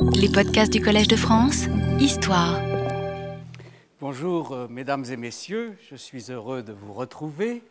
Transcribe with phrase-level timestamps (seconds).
[0.00, 1.64] Les podcasts du Collège de France,
[1.98, 2.60] Histoire.
[4.00, 7.62] Bonjour, euh, mesdames et messieurs, je suis heureux de vous retrouver.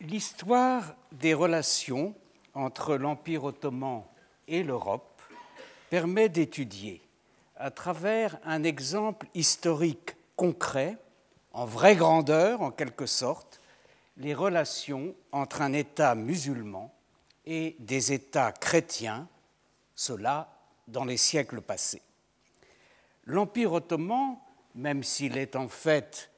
[0.00, 2.14] L'histoire des relations
[2.54, 4.04] entre l'Empire ottoman
[4.48, 5.20] et l'Europe
[5.90, 7.02] permet d'étudier,
[7.56, 10.96] à travers un exemple historique concret,
[11.52, 13.60] en vraie grandeur en quelque sorte,
[14.16, 16.92] les relations entre un État musulman
[17.44, 19.28] et des États chrétiens,
[20.02, 20.48] cela
[20.88, 22.02] dans les siècles passés.
[23.24, 24.36] L'Empire ottoman,
[24.74, 26.30] même s'il est en fait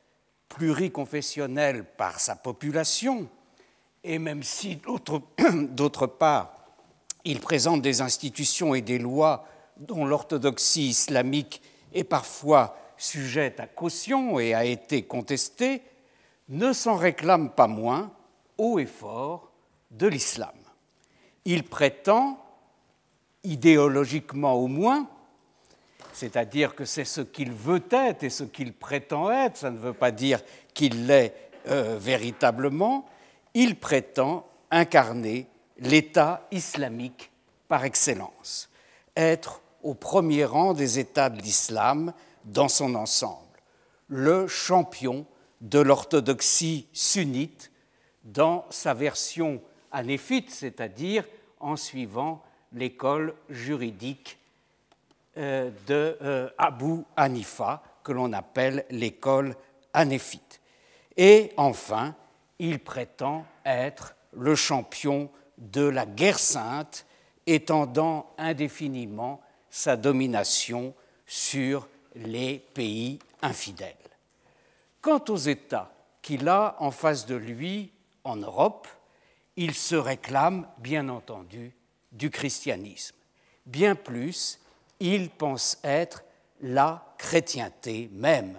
[0.51, 3.27] pluriconfessionnel par sa population,
[4.03, 4.77] et même si
[5.71, 6.55] d'autre part
[7.25, 9.47] il présente des institutions et des lois
[9.79, 11.63] dont l'orthodoxie islamique
[11.95, 15.81] est parfois sujette à caution et a été contestée,
[16.51, 18.13] ne s'en réclame pas moins,
[18.59, 19.51] haut et fort,
[19.91, 20.53] de l'islam.
[21.47, 22.44] Il prétend,
[23.45, 25.09] idéologiquement au moins,
[26.13, 29.93] c'est-à-dire que c'est ce qu'il veut être et ce qu'il prétend être, ça ne veut
[29.93, 30.41] pas dire
[30.73, 31.35] qu'il l'est
[31.69, 33.07] euh, véritablement,
[33.55, 35.47] il prétend incarner
[35.79, 37.31] l'État islamique
[37.69, 38.71] par excellence,
[39.17, 42.13] être au premier rang des États de l'islam
[42.45, 43.61] dans son ensemble,
[44.09, 45.27] le champion
[45.61, 47.71] de l'orthodoxie sunnite
[48.25, 49.61] dans sa version
[49.93, 51.25] anéphite, c'est-à-dire
[51.61, 52.43] en suivant
[52.75, 54.39] l'école juridique
[55.37, 56.51] euh, de euh,
[57.17, 59.57] Hanifa, que l'on appelle l'école
[59.93, 60.61] anéphite.
[61.17, 62.15] Et enfin,
[62.59, 67.07] il prétend être le champion de la guerre sainte,
[67.47, 70.95] étendant indéfiniment sa domination
[71.27, 73.95] sur les pays infidèles.
[75.01, 77.93] Quant aux États qu'il a en face de lui
[78.25, 78.89] en Europe,
[79.57, 81.75] il se réclame, bien entendu,
[82.15, 83.17] du christianisme.
[83.67, 84.59] Bien plus,
[85.01, 86.25] il pense être
[86.61, 88.59] la chrétienté même.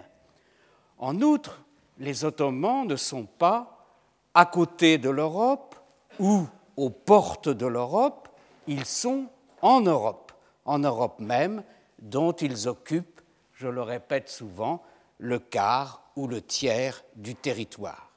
[0.98, 1.62] En outre,
[1.98, 3.86] les Ottomans ne sont pas
[4.34, 5.74] à côté de l'Europe
[6.18, 6.46] ou
[6.76, 8.28] aux portes de l'Europe,
[8.66, 9.26] ils sont
[9.62, 10.32] en Europe,
[10.64, 11.62] en Europe même,
[11.98, 13.22] dont ils occupent,
[13.54, 14.82] je le répète souvent,
[15.18, 18.10] le quart ou le tiers du territoire.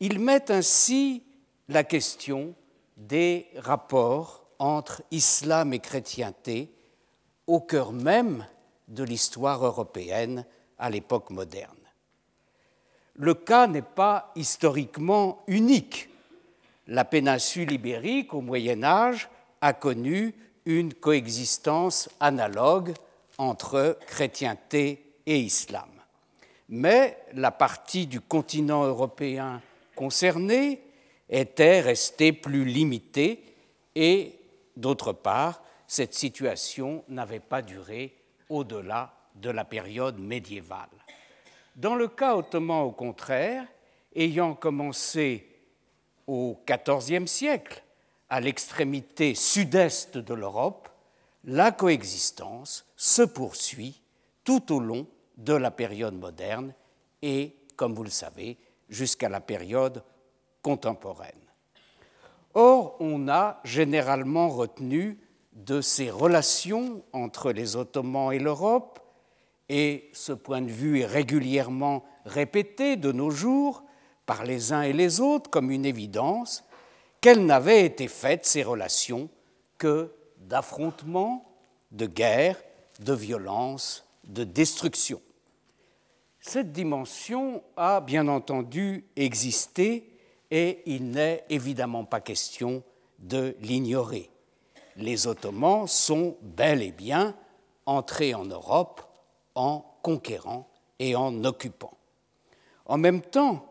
[0.00, 1.24] Ils mettent ainsi
[1.68, 2.54] la question
[2.96, 6.70] des rapports entre islam et chrétienté
[7.46, 8.46] au cœur même
[8.88, 10.44] de l'histoire européenne
[10.78, 11.70] à l'époque moderne.
[13.14, 16.08] Le cas n'est pas historiquement unique
[16.86, 19.28] la péninsule ibérique au Moyen Âge
[19.60, 20.34] a connu
[20.66, 22.92] une coexistence analogue
[23.38, 25.88] entre chrétienté et islam.
[26.68, 29.60] Mais la partie du continent européen
[29.94, 30.82] concernée
[31.28, 33.44] était restée plus limitée
[33.94, 34.38] et,
[34.76, 38.16] d'autre part, cette situation n'avait pas duré
[38.48, 40.88] au-delà de la période médiévale.
[41.76, 43.66] Dans le cas ottoman, au contraire,
[44.14, 45.48] ayant commencé
[46.26, 47.82] au XIVe siècle,
[48.28, 50.88] à l'extrémité sud-est de l'Europe,
[51.44, 54.00] la coexistence se poursuit
[54.44, 55.06] tout au long
[55.36, 56.72] de la période moderne
[57.22, 58.56] et, comme vous le savez,
[58.88, 60.02] jusqu'à la période
[60.64, 61.30] contemporaine.
[62.54, 65.18] Or, on a généralement retenu
[65.52, 68.98] de ces relations entre les Ottomans et l'Europe,
[69.68, 73.84] et ce point de vue est régulièrement répété de nos jours,
[74.26, 76.64] par les uns et les autres comme une évidence
[77.20, 79.28] qu'elles n'avaient été faites, ces relations,
[79.78, 81.44] que d'affrontements,
[81.90, 82.62] de guerres,
[83.00, 85.20] de violences, de destruction.
[86.40, 90.13] Cette dimension a bien entendu existé
[90.54, 92.84] et il n'est évidemment pas question
[93.18, 94.30] de l'ignorer.
[94.94, 97.34] Les Ottomans sont bel et bien
[97.86, 99.02] entrés en Europe
[99.56, 100.68] en conquérant
[101.00, 101.98] et en occupant.
[102.86, 103.66] En même temps,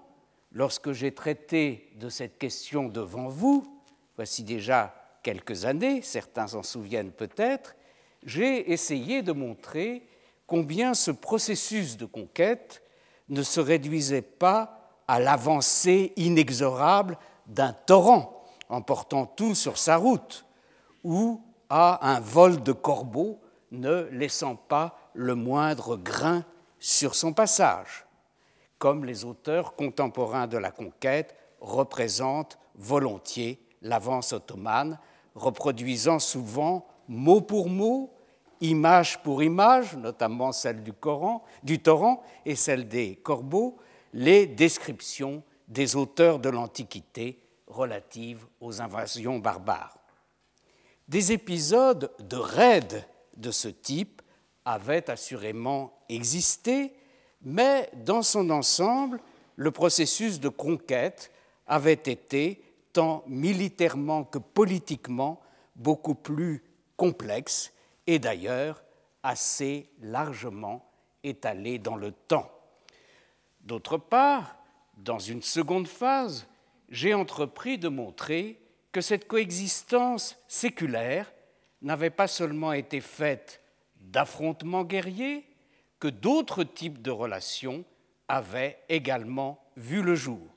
[0.51, 3.81] lorsque j'ai traité de cette question devant vous,
[4.17, 7.77] voici déjà quelques années, certains s'en souviennent peut-être,
[8.25, 10.05] j'ai essayé de montrer
[10.47, 12.83] combien ce processus de conquête
[13.29, 14.82] ne se réduisait pas
[15.13, 20.45] à l'avancée inexorable d'un torrent emportant tout sur sa route,
[21.03, 21.39] ou
[21.69, 23.39] à un vol de corbeaux
[23.71, 26.43] ne laissant pas le moindre grain
[26.79, 28.07] sur son passage
[28.83, 34.99] comme les auteurs contemporains de la conquête représentent volontiers l'avance ottomane,
[35.35, 38.13] reproduisant souvent mot pour mot,
[38.59, 40.91] image pour image, notamment celle du,
[41.63, 43.77] du torrent et celle des corbeaux,
[44.13, 49.97] les descriptions des auteurs de l'Antiquité relatives aux invasions barbares.
[51.07, 54.21] Des épisodes de raids de ce type
[54.65, 56.93] avaient assurément existé,
[57.41, 59.19] mais dans son ensemble,
[59.55, 61.31] le processus de conquête
[61.67, 62.63] avait été,
[62.93, 65.41] tant militairement que politiquement,
[65.75, 66.63] beaucoup plus
[66.95, 67.73] complexe
[68.05, 68.83] et d'ailleurs
[69.23, 70.85] assez largement
[71.23, 72.51] étalé dans le temps.
[73.63, 74.57] D'autre part,
[74.97, 76.47] dans une seconde phase,
[76.89, 78.59] j'ai entrepris de montrer
[78.91, 81.31] que cette coexistence séculaire
[81.81, 83.61] n'avait pas seulement été faite
[83.95, 85.45] d'affrontements guerriers,
[85.99, 87.85] que d'autres types de relations
[88.27, 90.47] avaient également vu le jour.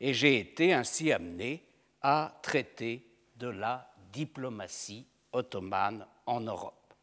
[0.00, 1.62] Et j'ai été ainsi amené
[2.00, 3.06] à traiter
[3.36, 6.94] de la diplomatie ottomane en Europe.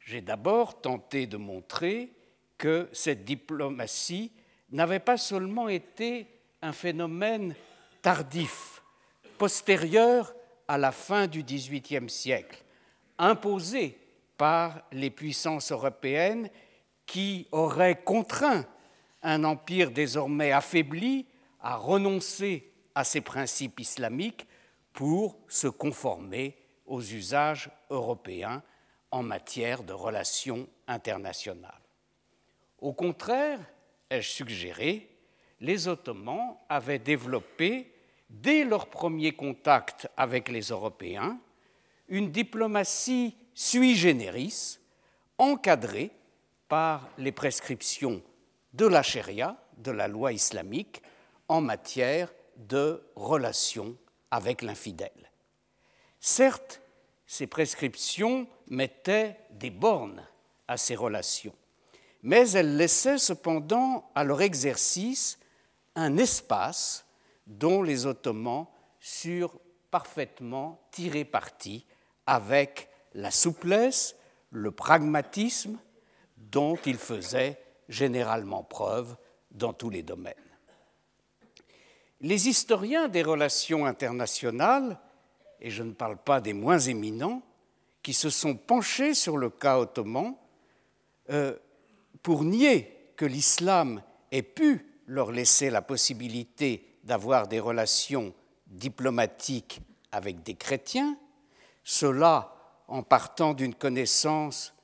[0.00, 2.12] J'ai d'abord tenté de montrer
[2.62, 4.30] que cette diplomatie
[4.70, 6.28] n'avait pas seulement été
[6.62, 7.56] un phénomène
[8.02, 8.84] tardif,
[9.36, 10.32] postérieur
[10.68, 12.62] à la fin du XVIIIe siècle,
[13.18, 13.98] imposé
[14.36, 16.48] par les puissances européennes
[17.04, 18.64] qui auraient contraint
[19.24, 21.26] un empire désormais affaibli
[21.60, 24.46] à renoncer à ses principes islamiques
[24.92, 26.56] pour se conformer
[26.86, 28.62] aux usages européens
[29.10, 31.81] en matière de relations internationales.
[32.82, 33.60] Au contraire,
[34.10, 35.08] ai-je suggéré,
[35.60, 37.94] les Ottomans avaient développé,
[38.28, 41.38] dès leur premier contact avec les Européens,
[42.08, 44.80] une diplomatie sui generis,
[45.38, 46.10] encadrée
[46.66, 48.20] par les prescriptions
[48.72, 51.02] de la charia, de la loi islamique,
[51.46, 53.96] en matière de relations
[54.32, 55.30] avec l'infidèle.
[56.18, 56.80] Certes,
[57.26, 60.26] ces prescriptions mettaient des bornes
[60.66, 61.54] à ces relations,
[62.22, 65.38] mais elles laissaient cependant à leur exercice
[65.94, 67.04] un espace
[67.46, 68.66] dont les Ottomans
[69.00, 69.58] surent
[69.90, 71.84] parfaitement tirer parti
[72.26, 74.16] avec la souplesse,
[74.50, 75.78] le pragmatisme
[76.36, 79.16] dont ils faisaient généralement preuve
[79.50, 80.34] dans tous les domaines.
[82.20, 84.98] Les historiens des relations internationales,
[85.60, 87.42] et je ne parle pas des moins éminents,
[88.02, 90.34] qui se sont penchés sur le cas ottoman
[91.30, 91.56] euh,
[92.22, 98.32] pour nier que l'islam ait pu leur laisser la possibilité d'avoir des relations
[98.66, 99.80] diplomatiques
[100.12, 101.16] avec des chrétiens,
[101.84, 102.54] cela
[102.88, 104.74] en partant d'une connaissance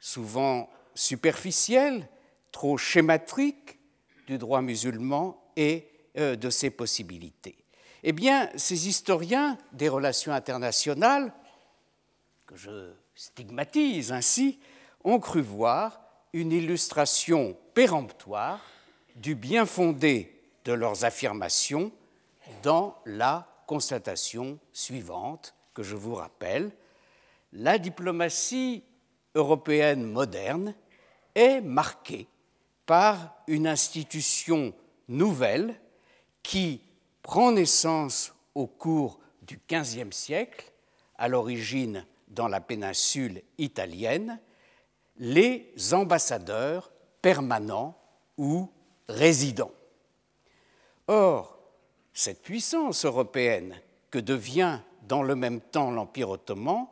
[0.00, 2.08] souvent superficielle,
[2.52, 3.78] trop schématique
[4.26, 7.56] du droit musulman et euh, de ses possibilités.
[8.02, 11.32] Eh bien, ces historiens des relations internationales,
[12.46, 14.58] que je stigmatise ainsi,
[15.04, 18.60] ont cru voir une illustration péremptoire
[19.16, 20.32] du bien fondé
[20.64, 21.92] de leurs affirmations
[22.62, 26.70] dans la constatation suivante que je vous rappelle.
[27.52, 28.84] La diplomatie
[29.34, 30.74] européenne moderne
[31.34, 32.28] est marquée
[32.86, 34.72] par une institution
[35.08, 35.78] nouvelle
[36.42, 36.80] qui
[37.22, 40.72] prend naissance au cours du XVe siècle,
[41.18, 44.38] à l'origine dans la péninsule italienne,
[45.18, 46.90] les ambassadeurs
[47.22, 47.96] permanents
[48.36, 48.70] ou
[49.08, 49.72] résidents.
[51.08, 51.58] Or,
[52.12, 53.80] cette puissance européenne
[54.10, 56.86] que devient dans le même temps l'Empire ottoman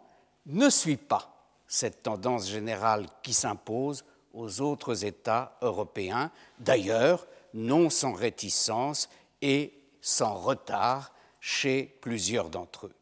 [0.47, 1.35] ne suit pas
[1.67, 9.09] cette tendance générale qui s'impose aux autres États européens, d'ailleurs non sans réticence
[9.41, 12.95] et sans retard chez plusieurs d'entre eux.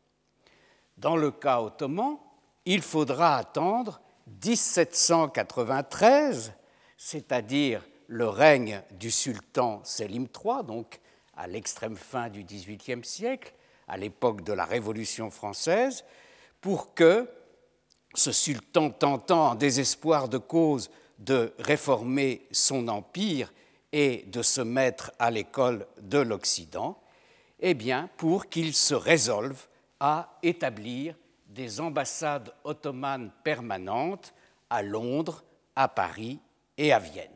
[0.97, 2.19] Dans le cas ottoman,
[2.65, 6.53] il faudra attendre 1793,
[6.97, 11.01] c'est-à-dire le règne du sultan Selim III, donc
[11.37, 13.55] à l'extrême fin du XVIIIe siècle,
[13.89, 16.05] à l'époque de la Révolution française,
[16.61, 17.29] pour que
[18.15, 23.53] ce sultan tentant en désespoir de cause de réformer son empire
[23.93, 27.01] et de se mettre à l'école de l'Occident,
[27.61, 29.67] eh bien, pour qu'il se résolve
[30.01, 31.15] à établir
[31.53, 34.35] des ambassades ottomanes permanentes
[34.71, 35.45] à Londres,
[35.77, 36.41] à Paris
[36.79, 37.29] et à Vienne.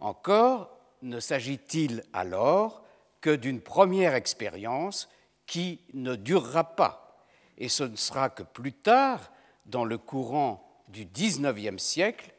[0.00, 2.82] Encore ne s'agit-il alors
[3.20, 5.08] que d'une première expérience
[5.46, 7.24] qui ne durera pas,
[7.56, 9.32] et ce ne sera que plus tard,
[9.66, 12.32] dans le courant du XIXe siècle,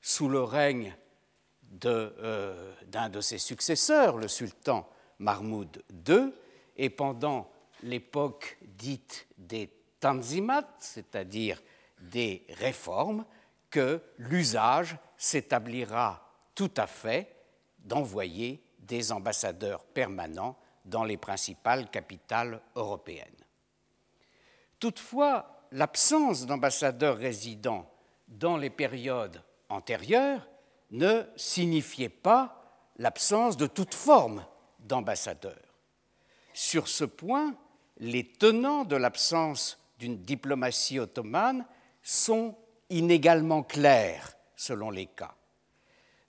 [0.00, 0.94] sous le règne
[1.84, 6.32] euh, d'un de, ses successeurs, le sultan Mahmoud II,
[6.76, 7.50] et pendant
[7.82, 9.70] l'époque dite des
[10.78, 11.62] C'est-à-dire
[12.00, 13.24] des réformes,
[13.70, 17.34] que l'usage s'établira tout à fait
[17.78, 23.26] d'envoyer des ambassadeurs permanents dans les principales capitales européennes.
[24.78, 27.90] Toutefois, l'absence d'ambassadeurs résidents
[28.28, 30.46] dans les périodes antérieures
[30.90, 32.62] ne signifiait pas
[32.98, 34.44] l'absence de toute forme
[34.78, 35.74] d'ambassadeurs.
[36.52, 37.56] Sur ce point,
[37.98, 41.64] les tenants de l'absence d'une diplomatie ottomane
[42.02, 42.56] sont
[42.90, 45.34] inégalement clairs selon les cas.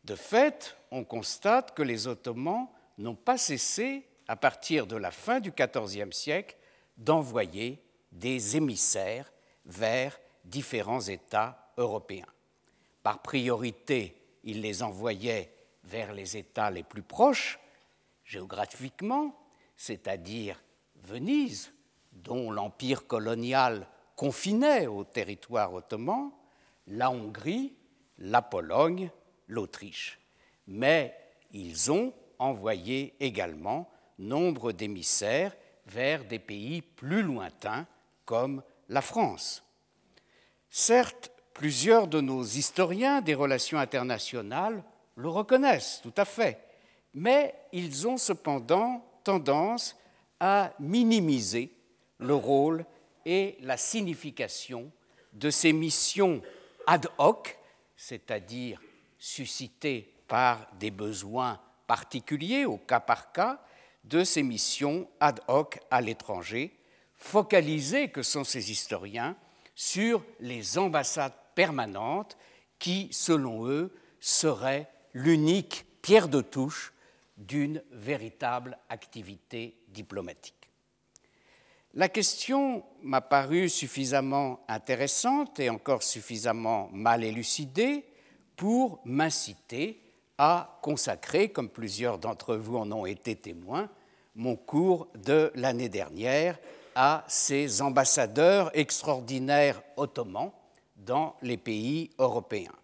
[0.04, 2.68] De fait, on constate que les Ottomans
[2.98, 6.56] n'ont pas cessé, à partir de la fin du XIVe siècle,
[6.98, 9.32] d'envoyer des émissaires
[9.66, 12.28] vers différents États européens.
[13.04, 15.52] Par priorité, ils les envoyaient
[15.84, 17.60] vers les États les plus proches,
[18.24, 19.36] géographiquement,
[19.76, 20.62] c'est-à-dire
[21.04, 21.72] Venise,
[22.16, 26.32] dont l'empire colonial confinait au territoire ottoman,
[26.88, 27.74] la Hongrie,
[28.18, 29.10] la Pologne,
[29.48, 30.20] l'Autriche.
[30.68, 31.16] Mais
[31.52, 35.56] ils ont envoyé également nombre d'émissaires
[35.86, 37.86] vers des pays plus lointains
[38.26, 39.64] comme la France.
[40.70, 44.84] Certes, plusieurs de nos historiens des relations internationales
[45.16, 46.60] le reconnaissent tout à fait,
[47.14, 49.96] mais ils ont cependant tendance
[50.40, 51.75] à minimiser
[52.20, 52.86] le rôle
[53.26, 54.92] et la signification
[55.34, 56.42] de ces missions
[56.88, 57.58] ad hoc,
[57.98, 58.82] c'est-à-dire
[59.18, 63.62] suscitées par des besoins particuliers au cas par cas,
[64.04, 66.78] de ces missions ad hoc à l'étranger,
[67.16, 69.36] focalisées que sont ces historiens
[69.74, 72.38] sur les ambassades permanentes
[72.78, 76.94] qui, selon eux, seraient l'unique pierre de touche
[77.38, 80.65] d'une véritable activité diplomatique.
[81.98, 88.04] La question m'a paru suffisamment intéressante et encore suffisamment mal élucidée
[88.58, 90.02] pour m'inciter
[90.38, 93.90] à consacrer, comme plusieurs d'entre vous en ont été témoins,
[94.36, 96.60] mon cours de l'année dernière
[96.96, 100.52] à ces ambassadeurs extraordinaires ottomans
[100.98, 102.76] dans les pays européens,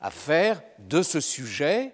[0.00, 1.92] à faire de ce sujet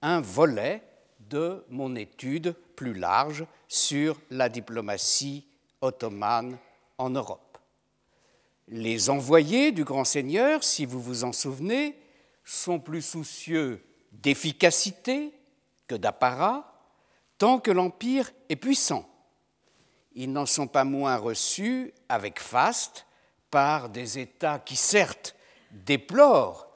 [0.00, 0.82] un volet
[1.28, 5.46] de mon étude plus large sur la diplomatie
[5.82, 6.58] ottomane
[6.96, 7.58] en Europe.
[8.68, 11.98] Les envoyés du grand seigneur, si vous vous en souvenez,
[12.44, 15.32] sont plus soucieux d'efficacité
[15.86, 16.72] que d'apparat,
[17.38, 19.08] tant que l'Empire est puissant.
[20.14, 23.06] Ils n'en sont pas moins reçus avec faste
[23.50, 25.34] par des États qui, certes,
[25.70, 26.68] déplorent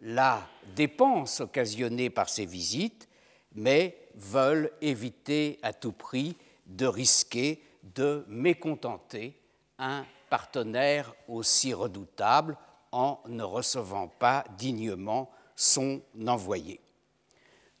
[0.00, 3.08] la dépense occasionnée par ces visites,
[3.54, 7.62] mais veulent éviter à tout prix de risquer
[7.94, 9.40] de mécontenter
[9.78, 12.56] un partenaire aussi redoutable
[12.92, 16.80] en ne recevant pas dignement son envoyé.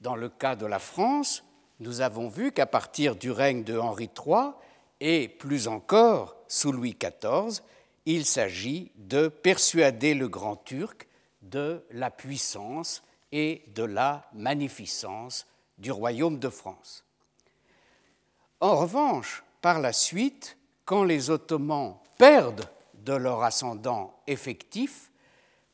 [0.00, 1.44] Dans le cas de la France,
[1.80, 4.52] nous avons vu qu'à partir du règne de Henri III,
[5.00, 7.62] et plus encore sous Louis XIV,
[8.06, 11.08] il s'agit de persuader le Grand Turc
[11.42, 13.02] de la puissance
[13.32, 15.46] et de la magnificence
[15.78, 17.04] du royaume de France.
[18.60, 25.10] En revanche, par la suite, quand les Ottomans perdent de leur ascendant effectif,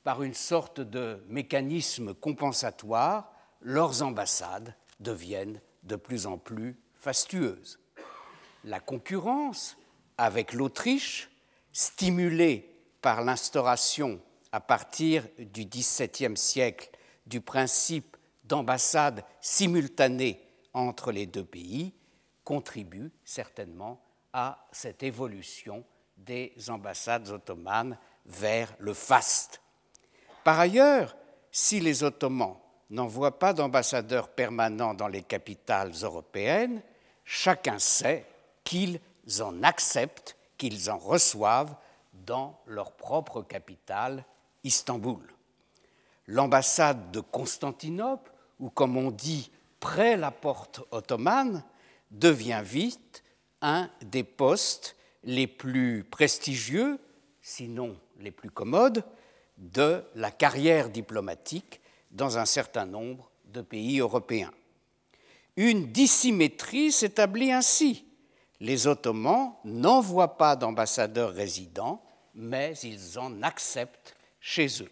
[0.05, 7.81] par une sorte de mécanisme compensatoire, leurs ambassades deviennent de plus en plus fastueuses.
[8.63, 9.77] La concurrence
[10.19, 11.29] avec l'Autriche,
[11.73, 14.21] stimulée par l'instauration
[14.53, 16.91] à partir du XVIIe siècle
[17.27, 20.41] du principe d'ambassade simultanée
[20.75, 21.93] entre les deux pays,
[22.45, 24.01] contribue certainement
[24.33, 25.85] à cette évolution
[26.17, 29.61] des ambassades ottomanes vers le faste.
[30.45, 31.17] Par ailleurs,
[31.51, 32.57] si les Ottomans
[32.91, 36.83] n'envoient pas d'ambassadeurs permanents dans les capitales européennes,
[37.25, 38.27] chacun sait
[38.65, 39.01] qu'ils
[39.41, 41.75] en acceptent, qu'ils en reçoivent
[42.13, 44.25] dans leur propre capitale,
[44.63, 45.23] Istanbul.
[46.27, 51.65] L'ambassade de Constantinople, ou comme on dit, près la porte ottomane,
[52.11, 53.23] devient vite
[53.63, 56.99] un des postes les plus prestigieux,
[57.43, 59.05] sinon les plus commodes,
[59.59, 64.53] de la carrière diplomatique dans un certain nombre de pays européens.
[65.57, 68.07] Une dissymétrie s'établit ainsi.
[68.61, 72.03] Les Ottomans n'envoient pas d'ambassadeurs résidents,
[72.35, 74.91] mais ils en acceptent chez eux.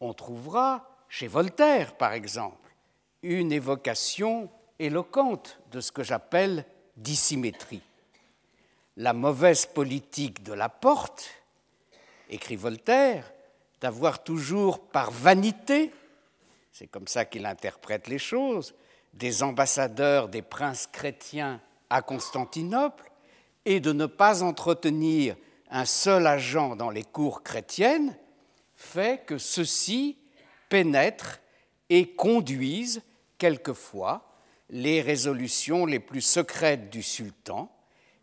[0.00, 2.74] On trouvera chez Voltaire, par exemple,
[3.22, 4.50] une évocation
[4.80, 6.64] éloquente de ce que j'appelle
[6.96, 7.82] dissymétrie.
[8.96, 11.30] La mauvaise politique de la porte,
[12.28, 13.30] écrit Voltaire,
[13.80, 15.92] d'avoir toujours par vanité,
[16.72, 18.74] c'est comme ça qu'il interprète les choses,
[19.14, 23.10] des ambassadeurs des princes chrétiens à Constantinople,
[23.64, 25.36] et de ne pas entretenir
[25.70, 28.16] un seul agent dans les cours chrétiennes
[28.74, 30.16] fait que ceux-ci
[30.70, 31.38] pénètrent
[31.90, 33.02] et conduisent
[33.36, 34.29] quelquefois
[34.70, 37.70] les résolutions les plus secrètes du sultan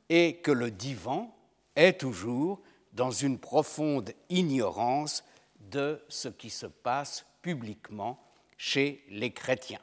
[0.09, 1.35] et que le divan
[1.75, 2.61] est toujours
[2.93, 5.23] dans une profonde ignorance
[5.59, 8.19] de ce qui se passe publiquement
[8.57, 9.81] chez les chrétiens.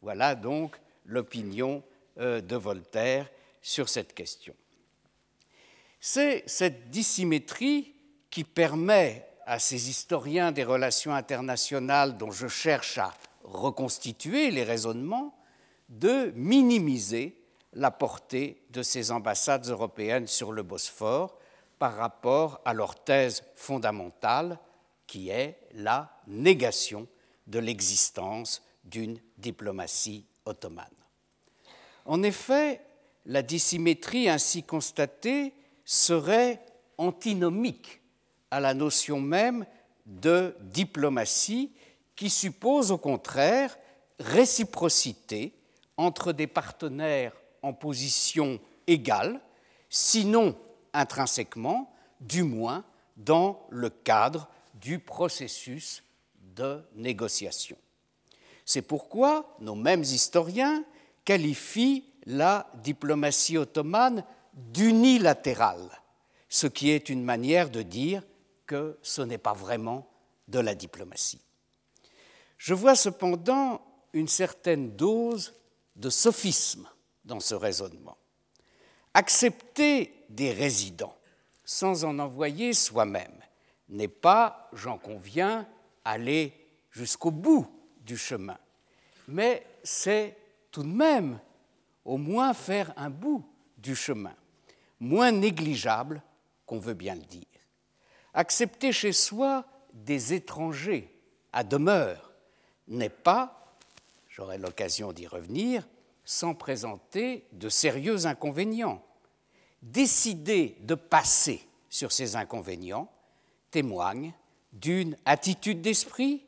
[0.00, 1.82] Voilà donc l'opinion
[2.18, 3.28] euh, de Voltaire
[3.60, 4.54] sur cette question.
[6.00, 7.92] C'est cette dissymétrie
[8.30, 13.12] qui permet à ces historiens des relations internationales dont je cherche à
[13.42, 15.37] reconstituer les raisonnements
[15.88, 17.40] de minimiser
[17.72, 21.38] la portée de ces ambassades européennes sur le Bosphore
[21.78, 24.58] par rapport à leur thèse fondamentale
[25.06, 27.06] qui est la négation
[27.46, 30.86] de l'existence d'une diplomatie ottomane.
[32.04, 32.80] En effet,
[33.26, 35.52] la dissymétrie ainsi constatée
[35.84, 36.64] serait
[36.96, 38.00] antinomique
[38.50, 39.66] à la notion même
[40.06, 41.72] de diplomatie
[42.16, 43.78] qui suppose au contraire
[44.18, 45.57] réciprocité
[45.98, 49.40] entre des partenaires en position égale,
[49.90, 50.56] sinon
[50.94, 52.84] intrinsèquement, du moins
[53.16, 56.02] dans le cadre du processus
[56.56, 57.76] de négociation.
[58.64, 60.84] C'est pourquoi nos mêmes historiens
[61.24, 64.24] qualifient la diplomatie ottomane
[64.54, 65.90] d'unilatérale,
[66.48, 68.22] ce qui est une manière de dire
[68.66, 70.08] que ce n'est pas vraiment
[70.48, 71.40] de la diplomatie.
[72.56, 73.80] Je vois cependant
[74.12, 75.54] une certaine dose
[75.98, 76.88] de sophisme
[77.24, 78.16] dans ce raisonnement.
[79.14, 81.16] Accepter des résidents
[81.64, 83.38] sans en envoyer soi-même
[83.88, 85.66] n'est pas, j'en conviens,
[86.04, 86.54] aller
[86.90, 87.66] jusqu'au bout
[88.00, 88.58] du chemin,
[89.26, 90.36] mais c'est
[90.70, 91.38] tout de même
[92.04, 94.34] au moins faire un bout du chemin,
[95.00, 96.22] moins négligeable
[96.64, 97.44] qu'on veut bien le dire.
[98.32, 101.14] Accepter chez soi des étrangers
[101.52, 102.32] à demeure
[102.86, 103.76] n'est pas,
[104.28, 105.86] j'aurai l'occasion d'y revenir,
[106.28, 109.02] sans présenter de sérieux inconvénients.
[109.80, 113.10] Décider de passer sur ces inconvénients
[113.70, 114.34] témoigne
[114.74, 116.44] d'une attitude d'esprit,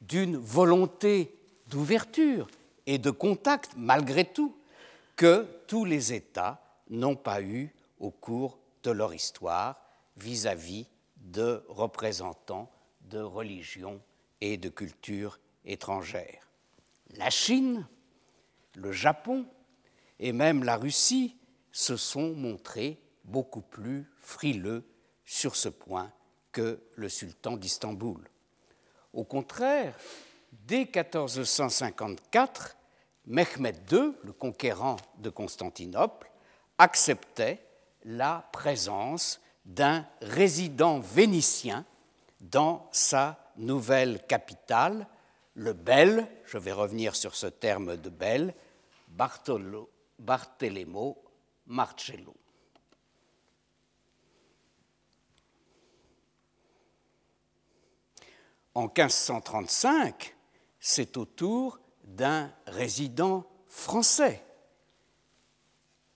[0.00, 2.46] d'une volonté d'ouverture
[2.86, 4.56] et de contact, malgré tout,
[5.16, 9.80] que tous les États n'ont pas eu au cours de leur histoire
[10.16, 12.70] vis-à-vis de représentants
[13.00, 14.00] de religions
[14.40, 16.48] et de cultures étrangères.
[17.16, 17.88] La Chine,
[18.74, 19.46] le Japon
[20.18, 21.36] et même la Russie
[21.72, 24.84] se sont montrés beaucoup plus frileux
[25.24, 26.12] sur ce point
[26.52, 28.28] que le sultan d'Istanbul.
[29.12, 29.96] Au contraire,
[30.52, 32.76] dès 1454,
[33.26, 36.30] Mehmed II, le conquérant de Constantinople,
[36.78, 37.66] acceptait
[38.04, 41.84] la présence d'un résident vénitien
[42.40, 45.06] dans sa nouvelle capitale,
[45.54, 48.54] le bel, je vais revenir sur ce terme de bel,
[49.14, 51.22] Bartolo, Bartolomeo
[51.66, 52.34] Marcello.
[58.74, 60.34] En 1535,
[60.80, 64.44] c'est au tour d'un résident français,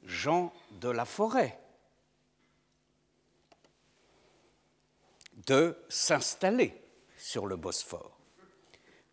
[0.03, 1.61] Jean de la Forêt,
[5.47, 6.83] de s'installer
[7.17, 8.19] sur le Bosphore.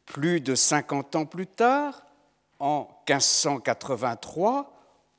[0.07, 2.04] Plus de 50 ans plus tard,
[2.65, 4.73] en 1583,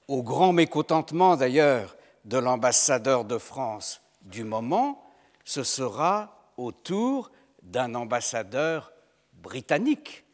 [0.08, 5.00] au grand mécontentement d'ailleurs de l'ambassadeur de France du moment,
[5.44, 7.30] ce sera au tour
[7.62, 8.92] d'un ambassadeur
[9.32, 10.24] britannique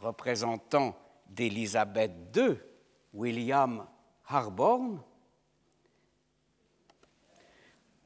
[0.00, 2.56] représentant d'Élisabeth II,
[3.12, 3.86] William
[4.26, 5.02] Harborne,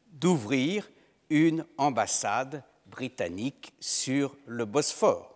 [0.09, 0.91] d'ouvrir
[1.31, 5.33] une ambassade britannique sur le Bosphore.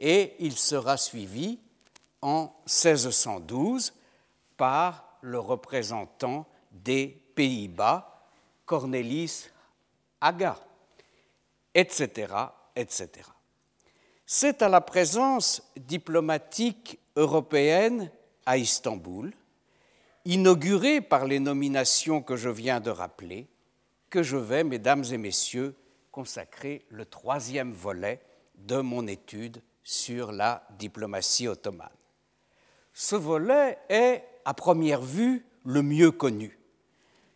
[0.00, 1.60] Et il sera suivi
[2.22, 3.94] en 1612
[4.56, 8.28] par le représentant des Pays-Bas,
[8.64, 9.48] Cornelis
[10.20, 10.58] Haga,
[11.74, 12.32] etc.,
[12.74, 13.10] etc.
[14.24, 18.10] C'est à la présence diplomatique européenne
[18.44, 19.32] à Istanbul,
[20.24, 23.46] inaugurée par les nominations que je viens de rappeler,
[24.10, 25.76] que je vais, mesdames et messieurs,
[26.10, 28.20] consacrer le troisième volet
[28.56, 31.95] de mon étude sur la diplomatie ottomane.
[32.98, 36.58] Ce volet est, à première vue, le mieux connu.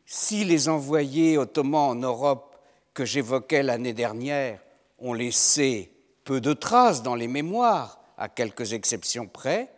[0.06, 2.56] Si les envoyés ottomans en Europe
[2.94, 4.58] que j'évoquais l'année dernière
[4.98, 5.92] ont laissé
[6.24, 9.70] peu de traces dans les mémoires, à quelques exceptions près,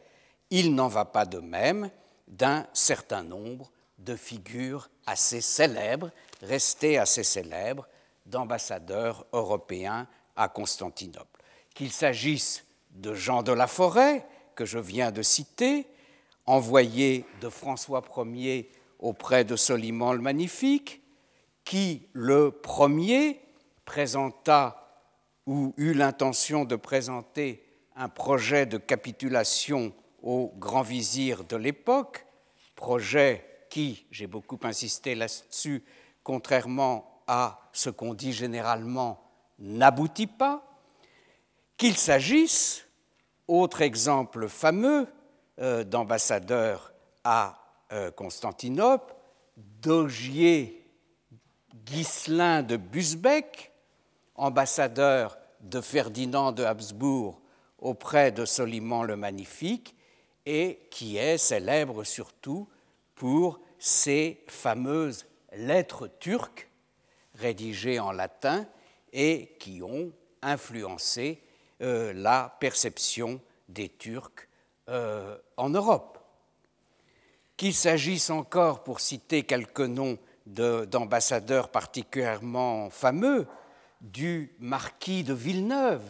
[0.50, 1.90] il n'en va pas de même
[2.28, 7.88] d'un certain nombre de figures assez célèbres, restées assez célèbres,
[8.26, 11.42] d'ambassadeurs européens à Constantinople.
[11.74, 15.86] Qu'il s'agisse de Jean de la Forêt, que je viens de citer,
[16.46, 21.02] envoyé de François Ier auprès de Soliman le Magnifique,
[21.64, 23.40] qui le premier
[23.84, 24.82] présenta
[25.46, 27.64] ou eut l'intention de présenter
[27.96, 32.26] un projet de capitulation au grand vizir de l'époque,
[32.76, 35.82] projet qui, j'ai beaucoup insisté là-dessus,
[36.22, 39.22] contrairement à ce qu'on dit généralement,
[39.58, 40.64] n'aboutit pas,
[41.76, 42.84] qu'il s'agisse,
[43.48, 45.06] autre exemple fameux
[45.60, 46.92] euh, d'ambassadeur
[47.24, 47.58] à
[47.92, 49.14] euh, Constantinople,
[49.56, 50.86] d'Ogier
[51.84, 53.72] Ghislain de Busbeck,
[54.34, 57.40] ambassadeur de Ferdinand de Habsbourg
[57.78, 59.96] auprès de Soliman le Magnifique,
[60.46, 62.68] et qui est célèbre surtout
[63.14, 66.68] pour ses fameuses lettres turques
[67.34, 68.66] rédigées en latin
[69.12, 71.42] et qui ont influencé
[71.82, 74.48] euh, la perception des Turcs
[74.88, 76.18] euh, en Europe.
[77.56, 83.46] Qu'il s'agisse encore, pour citer quelques noms d'ambassadeurs particulièrement fameux,
[84.00, 86.02] du marquis de Villeneuve,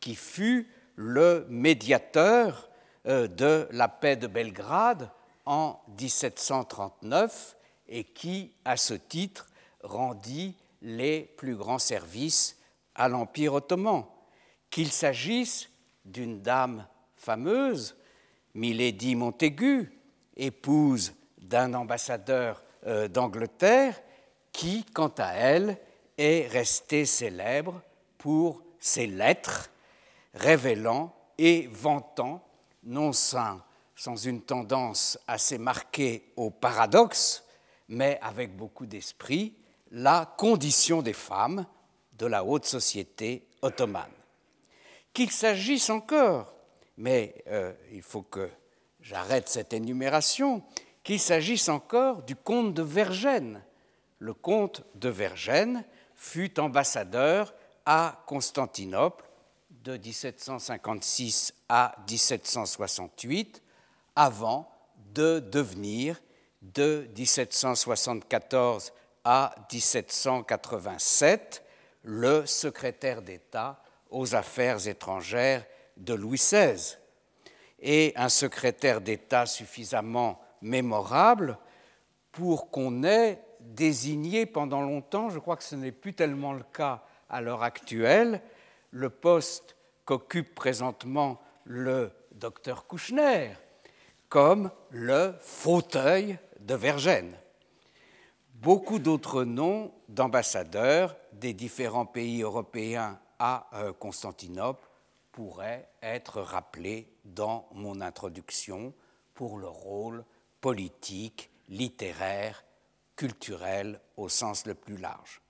[0.00, 2.68] qui fut le médiateur
[3.06, 5.10] euh, de la paix de Belgrade
[5.46, 7.56] en 1739
[7.88, 9.46] et qui, à ce titre,
[9.82, 12.58] rendit les plus grands services
[12.94, 14.04] à l'Empire ottoman.
[14.74, 15.70] Qu'il s'agisse
[16.04, 17.94] d'une dame fameuse,
[18.54, 20.00] Milady Montaigu,
[20.36, 24.02] épouse d'un ambassadeur euh, d'Angleterre,
[24.50, 25.78] qui, quant à elle,
[26.18, 27.82] est restée célèbre
[28.18, 29.70] pour ses lettres
[30.34, 32.44] révélant et vantant,
[32.82, 33.60] non sans,
[33.94, 37.44] sans une tendance assez marquée au paradoxe,
[37.86, 39.54] mais avec beaucoup d'esprit,
[39.92, 41.64] la condition des femmes
[42.14, 44.10] de la haute société ottomane.
[45.14, 46.52] Qu'il s'agisse encore,
[46.96, 48.50] mais euh, il faut que
[49.00, 50.62] j'arrête cette énumération,
[51.04, 53.62] qu'il s'agisse encore du comte de Vergennes.
[54.18, 55.84] Le comte de Vergennes
[56.16, 57.54] fut ambassadeur
[57.86, 59.24] à Constantinople
[59.70, 63.62] de 1756 à 1768
[64.16, 64.68] avant
[65.14, 66.20] de devenir
[66.62, 68.92] de 1774
[69.24, 71.62] à 1787
[72.02, 73.83] le secrétaire d'État
[74.14, 76.96] aux affaires étrangères de Louis XVI
[77.80, 81.58] et un secrétaire d'État suffisamment mémorable
[82.32, 87.02] pour qu'on ait désigné pendant longtemps, je crois que ce n'est plus tellement le cas
[87.28, 88.40] à l'heure actuelle,
[88.90, 93.52] le poste qu'occupe présentement le docteur Kouchner
[94.28, 97.36] comme le fauteuil de Vergène.
[98.54, 104.88] Beaucoup d'autres noms d'ambassadeurs des différents pays européens à euh, Constantinople
[105.30, 108.94] pourraient être rappelés dans mon introduction
[109.34, 110.24] pour leur rôle
[110.62, 112.64] politique, littéraire,
[113.16, 115.42] culturel au sens le plus large.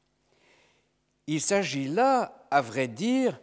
[1.29, 3.41] Il s'agit là, à vrai dire,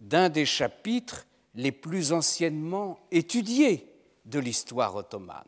[0.00, 3.90] d'un des chapitres les plus anciennement étudiés
[4.26, 5.44] de l'histoire ottomane,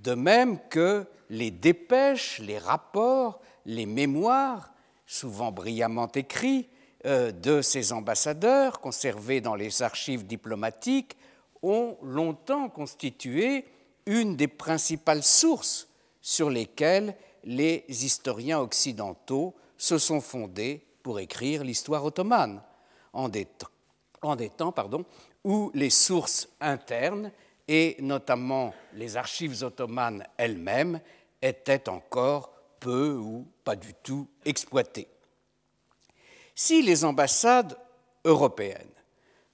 [0.00, 4.74] de même que les dépêches, les rapports, les mémoires,
[5.06, 6.68] souvent brillamment écrits,
[7.04, 11.16] de ces ambassadeurs conservés dans les archives diplomatiques
[11.62, 13.64] ont longtemps constitué
[14.06, 15.88] une des principales sources
[16.20, 22.62] sur lesquelles les historiens occidentaux se sont fondés pour écrire l'histoire ottomane,
[23.12, 23.46] en des,
[24.56, 24.74] temps
[25.44, 27.32] où les sources internes,
[27.66, 31.00] et notamment les archives ottomanes elles-mêmes,
[31.40, 35.08] étaient encore peu ou pas du tout exploitées.
[36.62, 37.74] Si les ambassades
[38.26, 38.92] européennes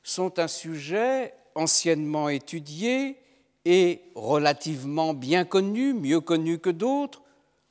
[0.03, 3.17] sont un sujet anciennement étudié
[3.65, 7.23] et relativement bien connu, mieux connu que d'autres,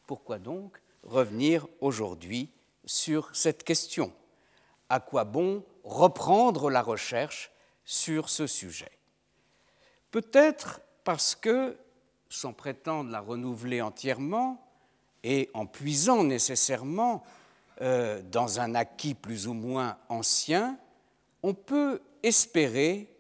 [0.07, 2.49] pourquoi donc revenir aujourd'hui
[2.85, 4.13] sur cette question?
[4.87, 7.51] À quoi bon reprendre la recherche
[7.83, 8.97] sur ce sujet?
[10.11, 11.75] Peut-être parce que,
[12.29, 14.65] sans prétendre la renouveler entièrement,
[15.25, 17.21] et en puisant nécessairement
[17.81, 20.77] euh, dans un acquis plus ou moins ancien,
[21.43, 23.13] on peut espérer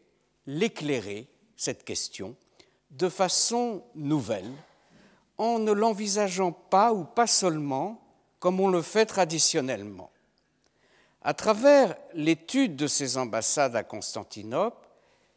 [0.47, 2.35] l'éclairer, cette question,
[2.91, 4.51] de façon nouvelle,
[5.37, 8.01] en ne l'envisageant pas ou pas seulement
[8.39, 10.11] comme on le fait traditionnellement.
[11.21, 14.87] À travers l'étude de ces ambassades à Constantinople,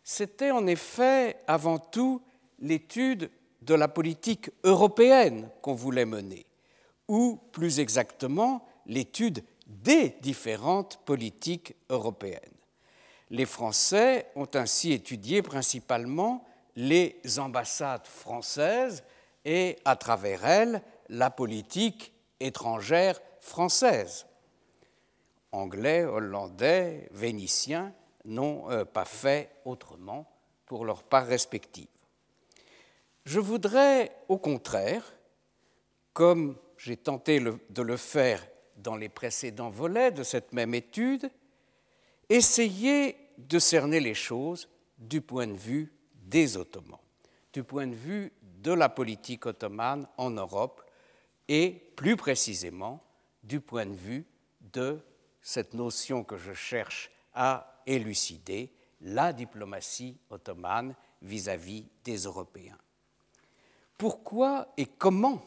[0.04, 2.22] c'était en effet avant tout
[2.61, 3.31] l'étude
[3.62, 6.46] de la politique européenne qu'on voulait mener,
[7.09, 12.40] ou plus exactement l'étude des différentes politiques européennes.
[13.31, 19.05] Les Français ont ainsi étudié principalement les ambassades françaises
[19.44, 24.27] et, à travers elles, la politique étrangère française.
[25.53, 27.92] Anglais, Hollandais, Vénitiens
[28.24, 30.31] n'ont euh, pas fait autrement
[30.66, 31.88] pour leur part respective.
[33.24, 35.14] Je voudrais, au contraire,
[36.12, 38.42] comme j'ai tenté de le faire
[38.79, 41.31] dans les précédents volets de cette même étude,
[42.29, 46.99] essayer de cerner les choses du point de vue des Ottomans,
[47.53, 50.83] du point de vue de la politique ottomane en Europe
[51.47, 53.03] et plus précisément
[53.43, 54.27] du point de vue
[54.61, 55.01] de
[55.41, 62.77] cette notion que je cherche à élucider, la diplomatie ottomane vis-à-vis des Européens.
[63.97, 65.43] Pourquoi et comment,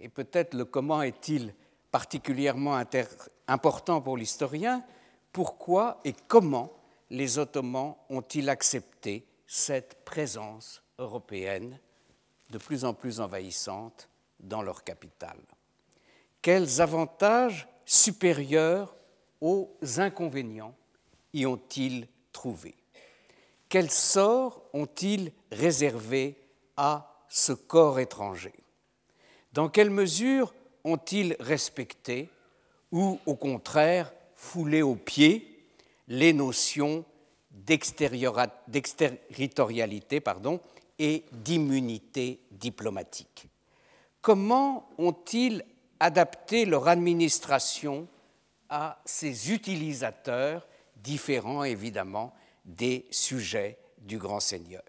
[0.00, 1.54] et peut-être le comment est-il
[1.96, 2.78] particulièrement
[3.48, 4.84] important pour l'historien,
[5.32, 6.70] pourquoi et comment
[7.08, 11.80] les Ottomans ont-ils accepté cette présence européenne
[12.50, 15.40] de plus en plus envahissante dans leur capitale?
[16.42, 18.94] Quels avantages supérieurs
[19.40, 20.76] aux inconvénients
[21.32, 22.76] y ont-ils trouvé?
[23.70, 26.36] Quel sort ont-ils réservé
[26.76, 28.52] à ce corps étranger?
[29.54, 30.52] Dans quelle mesure
[30.86, 32.30] ont-ils respecté
[32.92, 35.66] ou au contraire foulé aux pieds
[36.08, 37.04] les notions
[37.50, 40.22] d'exterritorialité
[40.98, 43.48] et d'immunité diplomatique?
[44.22, 45.64] Comment ont-ils
[45.98, 48.06] adapté leur administration
[48.68, 52.32] à ces utilisateurs différents évidemment
[52.64, 54.82] des sujets du grand seigneur?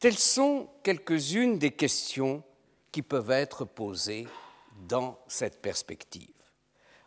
[0.00, 2.42] Telles sont quelques-unes des questions
[2.90, 4.26] qui peuvent être posées
[4.88, 6.28] dans cette perspective.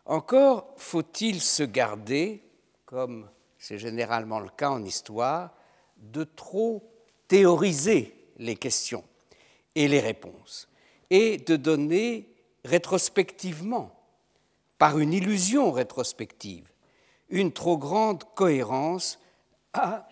[0.05, 2.43] Encore faut-il se garder,
[2.85, 5.51] comme c'est généralement le cas en histoire,
[5.97, 6.83] de trop
[7.27, 9.03] théoriser les questions
[9.73, 10.67] et les réponses,
[11.09, 13.91] et de donner rétrospectivement,
[14.77, 16.71] par une illusion rétrospective,
[17.29, 19.19] une trop grande cohérence
[19.73, 20.07] à,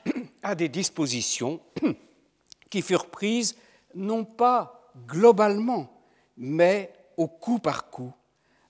[0.57, 1.59] des dispositions
[2.69, 3.55] qui furent prises
[3.93, 6.01] non pas globalement,
[6.37, 8.13] mais au coup par coup,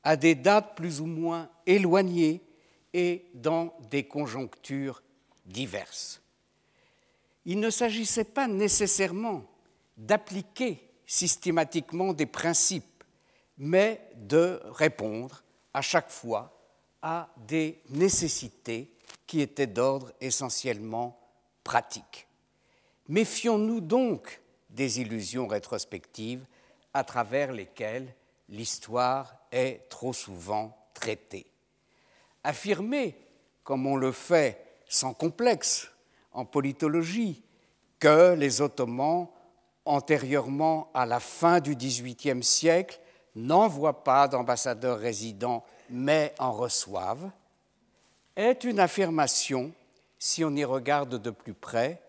[0.03, 2.41] à des dates plus ou moins éloignées
[2.93, 5.01] et dans des conjonctures
[5.45, 6.21] diverses.
[7.45, 9.43] Il ne s'agissait pas nécessairement
[9.97, 13.03] d'appliquer systématiquement des principes,
[13.57, 16.57] mais de répondre à chaque fois
[17.01, 18.89] à des nécessités
[19.27, 21.19] qui étaient d'ordre essentiellement
[21.63, 22.27] pratique.
[23.09, 26.45] Méfions-nous donc des illusions rétrospectives
[26.93, 28.15] à travers lesquelles
[28.53, 31.47] l'histoire est trop souvent traitée.
[32.43, 33.17] Affirmer,
[33.63, 35.89] comme on le fait sans complexe
[36.31, 37.41] en politologie,
[37.99, 39.27] que les Ottomans,
[39.85, 42.99] antérieurement à la fin du XVIIIe siècle,
[43.35, 47.31] n'envoient pas d'ambassadeurs résidents mais en reçoivent,
[48.35, 49.71] est une affirmation,
[50.19, 52.01] si on y regarde de plus près,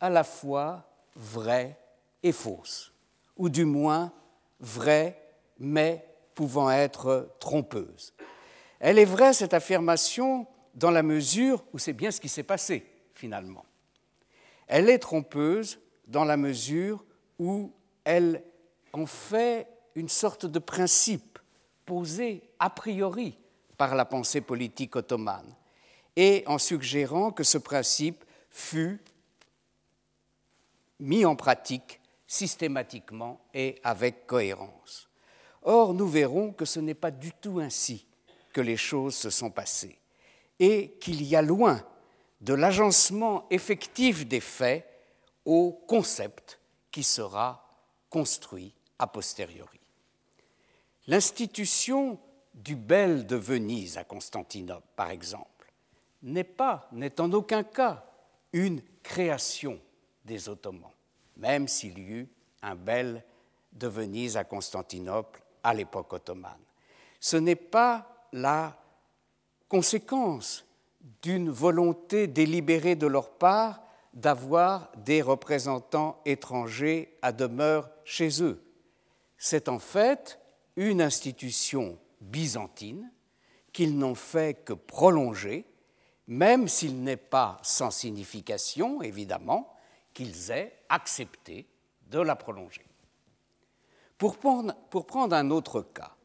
[0.00, 1.76] à la fois vraie
[2.22, 2.92] et fausse,
[3.36, 4.12] ou du moins
[4.60, 5.27] vraie
[5.58, 8.14] mais pouvant être trompeuse.
[8.80, 12.86] Elle est vraie, cette affirmation, dans la mesure où c'est bien ce qui s'est passé,
[13.14, 13.64] finalement.
[14.66, 17.04] Elle est trompeuse dans la mesure
[17.38, 17.72] où
[18.04, 18.42] elle
[18.92, 21.38] en fait une sorte de principe
[21.84, 23.38] posé a priori
[23.76, 25.54] par la pensée politique ottomane,
[26.16, 29.00] et en suggérant que ce principe fut
[31.00, 35.07] mis en pratique systématiquement et avec cohérence.
[35.70, 38.06] Or, nous verrons que ce n'est pas du tout ainsi
[38.54, 39.98] que les choses se sont passées
[40.58, 41.84] et qu'il y a loin
[42.40, 44.88] de l'agencement effectif des faits
[45.44, 46.58] au concept
[46.90, 47.68] qui sera
[48.08, 49.78] construit a posteriori.
[51.06, 52.18] L'institution
[52.54, 55.70] du bel de Venise à Constantinople, par exemple,
[56.22, 58.06] n'est pas, n'est en aucun cas
[58.54, 59.78] une création
[60.24, 60.92] des Ottomans,
[61.36, 62.28] même s'il y eut
[62.62, 63.22] un bel
[63.74, 66.60] de Venise à Constantinople à l'époque ottomane.
[67.20, 68.76] Ce n'est pas la
[69.68, 70.64] conséquence
[71.22, 73.82] d'une volonté délibérée de leur part
[74.14, 78.62] d'avoir des représentants étrangers à demeure chez eux.
[79.36, 80.40] C'est en fait
[80.76, 83.10] une institution byzantine
[83.72, 85.64] qu'ils n'ont fait que prolonger,
[86.26, 89.72] même s'il n'est pas sans signification, évidemment,
[90.14, 91.68] qu'ils aient accepté
[92.08, 92.87] de la prolonger.
[94.18, 96.16] Pour prendre, un autre cas,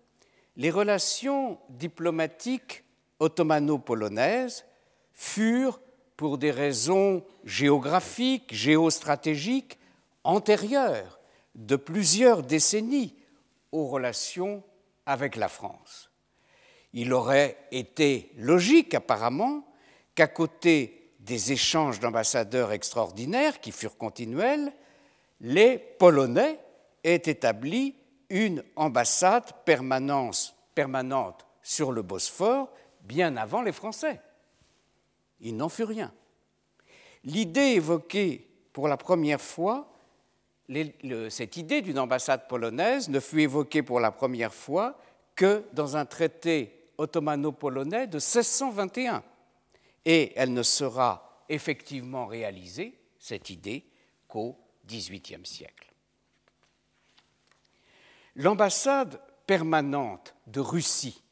[0.56, 2.84] les relations diplomatiques
[3.20, 4.66] ottomano-polonaises
[5.14, 5.80] furent,
[6.16, 9.80] pour des raisons géographiques, géostratégiques,
[10.24, 11.20] antérieures
[11.56, 13.16] de plusieurs décennies
[13.72, 14.64] aux relations
[15.06, 16.12] avec la France.
[16.94, 19.66] Il aurait été logique apparemment
[20.14, 24.72] qu'à côté des échanges d'ambassadeurs extraordinaires qui furent continuels,
[25.42, 26.60] les Polonais
[27.04, 27.96] aient établi
[28.30, 32.70] une ambassade permanente sur le Bosphore
[33.02, 34.20] bien avant les Français.
[35.39, 36.13] Il n'en fut rien.
[37.24, 39.92] L'idée évoquée pour la première fois,
[41.30, 44.98] cette idée d'une ambassade polonaise ne fut évoquée pour la première fois
[45.36, 49.24] que dans un traité ottomano-polonais de 1621.
[50.06, 53.86] Et elle ne sera effectivement réalisée, cette idée,
[54.28, 55.93] qu'au XVIIIe siècle.
[58.36, 61.24] L'ambassade permanente de Russie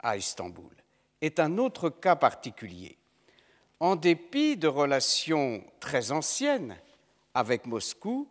[0.00, 0.74] à Istanbul
[1.20, 2.98] est un autre cas particulier.
[3.78, 6.76] En dépit de relations très anciennes
[7.34, 8.28] avec Moscou,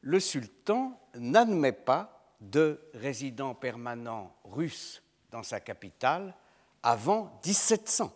[0.00, 6.34] le sultan n'admet pas de résident permanent russe dans sa capitale
[6.82, 8.12] avant 1700.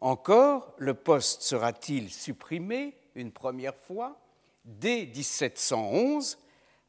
[0.00, 4.18] Encore, le poste sera-t-il supprimé une première fois
[4.64, 6.38] dès 1711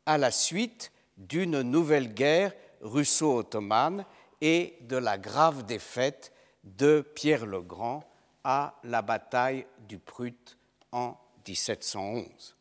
[0.06, 4.06] à la suite d'une nouvelle guerre russo-ottomane
[4.42, 6.32] et de la grave défaite
[6.64, 8.04] de Pierre le Grand
[8.44, 10.58] à la bataille du Prut
[10.92, 12.56] en 1711.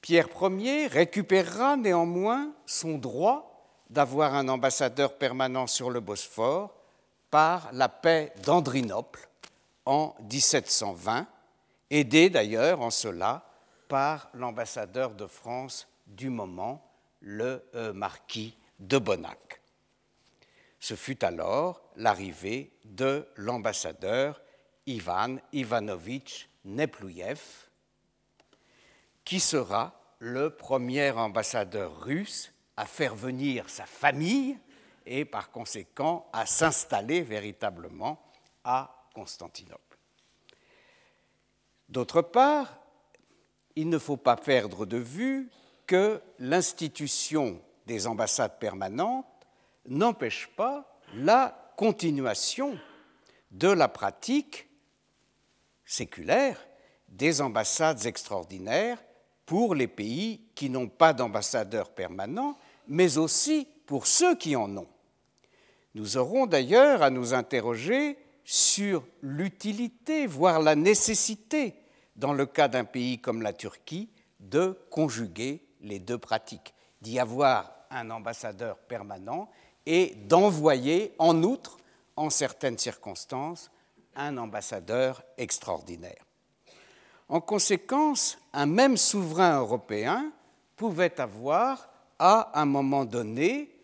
[0.00, 6.74] Pierre Ier récupérera néanmoins son droit d'avoir un ambassadeur permanent sur le Bosphore
[7.30, 9.28] par la paix d'Andrinople
[9.86, 11.26] en 1720,
[11.90, 13.44] aidé d'ailleurs en cela
[13.88, 16.88] par l'ambassadeur de France du moment,
[17.20, 19.60] le euh, marquis de Bonac.
[20.78, 24.40] Ce fut alors l'arrivée de l'ambassadeur
[24.86, 27.40] Ivan Ivanovitch Neplouyev,
[29.24, 34.58] qui sera le premier ambassadeur russe à faire venir sa famille
[35.06, 38.20] et par conséquent à s'installer véritablement
[38.64, 39.98] à Constantinople.
[41.88, 42.78] D'autre part,
[43.76, 45.50] il ne faut pas perdre de vue
[45.92, 49.26] que l'institution des ambassades permanentes
[49.86, 52.78] n'empêche pas la continuation
[53.50, 54.70] de la pratique
[55.84, 56.66] séculaire
[57.08, 59.04] des ambassades extraordinaires
[59.44, 62.56] pour les pays qui n'ont pas d'ambassadeur permanent,
[62.88, 64.88] mais aussi pour ceux qui en ont.
[65.94, 71.74] Nous aurons d'ailleurs à nous interroger sur l'utilité, voire la nécessité,
[72.16, 74.08] dans le cas d'un pays comme la Turquie,
[74.40, 79.50] de conjuguer les deux pratiques, d'y avoir un ambassadeur permanent
[79.86, 81.76] et d'envoyer en outre,
[82.16, 83.70] en certaines circonstances,
[84.14, 86.24] un ambassadeur extraordinaire.
[87.28, 90.32] En conséquence, un même souverain européen
[90.76, 93.74] pouvait avoir, à un moment donné,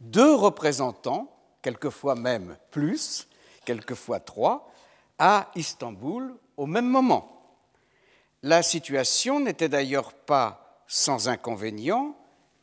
[0.00, 1.28] deux représentants,
[1.60, 3.28] quelquefois même plus,
[3.64, 4.70] quelquefois trois,
[5.18, 7.56] à Istanbul au même moment.
[8.42, 12.16] La situation n'était d'ailleurs pas sans inconvénient,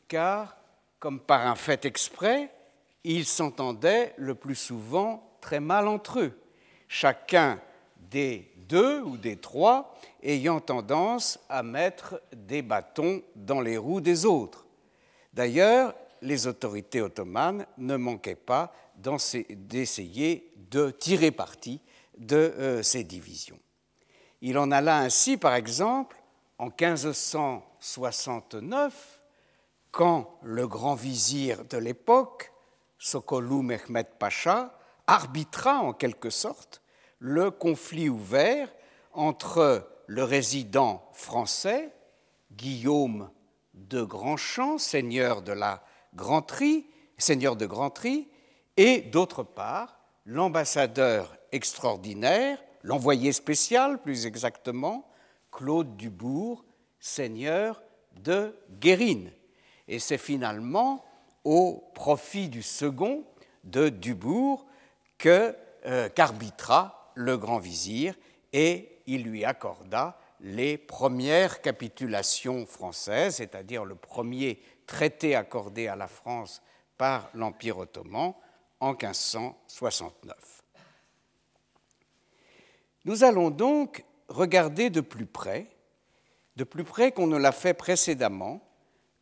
[0.08, 0.58] car,
[0.98, 2.52] comme par un fait exprès,
[3.04, 6.38] ils s'entendaient le plus souvent très mal entre eux.
[6.88, 7.60] Chacun
[8.10, 14.26] des deux ou des trois ayant tendance à mettre des bâtons dans les roues des
[14.26, 14.66] autres.
[15.32, 21.80] D'ailleurs, les autorités ottomanes ne manquaient pas d'essayer de tirer parti
[22.18, 23.58] de euh, ces divisions.
[24.40, 26.15] Il en alla ainsi, par exemple,
[26.58, 29.22] en 1569,
[29.90, 32.52] quand le grand vizir de l'époque,
[32.98, 36.82] Sokolou Mehmet Pacha, arbitra en quelque sorte
[37.18, 38.72] le conflit ouvert
[39.12, 41.92] entre le résident français,
[42.52, 43.30] Guillaume
[43.74, 45.84] de Grandchamp, seigneur de la
[46.14, 46.86] Grandry,
[47.18, 47.68] seigneur de
[48.76, 55.08] et d'autre part l'ambassadeur extraordinaire, l'envoyé spécial plus exactement,
[55.56, 56.64] Claude Dubourg,
[57.00, 57.82] seigneur
[58.12, 59.32] de Guérine.
[59.88, 61.02] Et c'est finalement
[61.44, 63.24] au profit du second
[63.64, 64.66] de Dubourg
[65.16, 68.14] que euh, qu'arbitra le grand vizir
[68.52, 76.06] et il lui accorda les premières capitulations françaises, c'est-à-dire le premier traité accordé à la
[76.06, 76.60] France
[76.98, 78.34] par l'Empire ottoman
[78.80, 80.62] en 1569.
[83.06, 85.68] Nous allons donc regarder de plus près
[86.56, 88.60] de plus près qu'on ne l'a fait précédemment,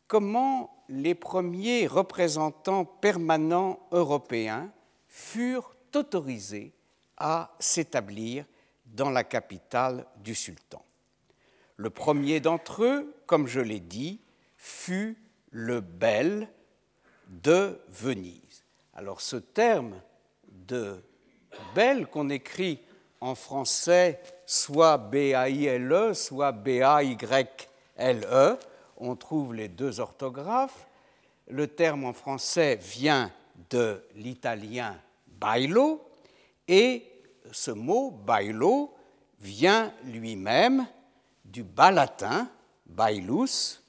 [0.07, 4.71] comment les premiers représentants permanents européens
[5.07, 6.73] furent autorisés
[7.17, 8.45] à s'établir
[8.85, 10.83] dans la capitale du sultan.
[11.77, 14.21] Le premier d'entre eux, comme je l'ai dit,
[14.57, 15.17] fut
[15.51, 16.49] le bel
[17.27, 18.63] de Venise.
[18.93, 19.99] Alors ce terme
[20.49, 21.03] de
[21.73, 22.79] bel qu'on écrit
[23.19, 28.57] en français soit B-A-I-L-E, soit B-A-Y-L-E,
[28.97, 30.87] on trouve les deux orthographes.
[31.47, 33.31] Le terme en français vient
[33.69, 36.09] de l'italien bailo
[36.67, 37.05] et
[37.51, 38.93] ce mot bailo
[39.39, 40.87] vient lui-même
[41.43, 42.49] du bas latin
[42.85, 43.81] bailus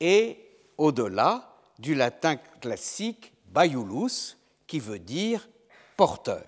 [0.00, 0.38] et
[0.76, 5.48] au-delà du latin classique baiulus qui veut dire
[5.96, 6.44] porteur.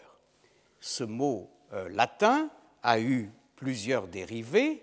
[0.81, 2.51] Ce mot euh, latin
[2.83, 4.83] a eu plusieurs dérivés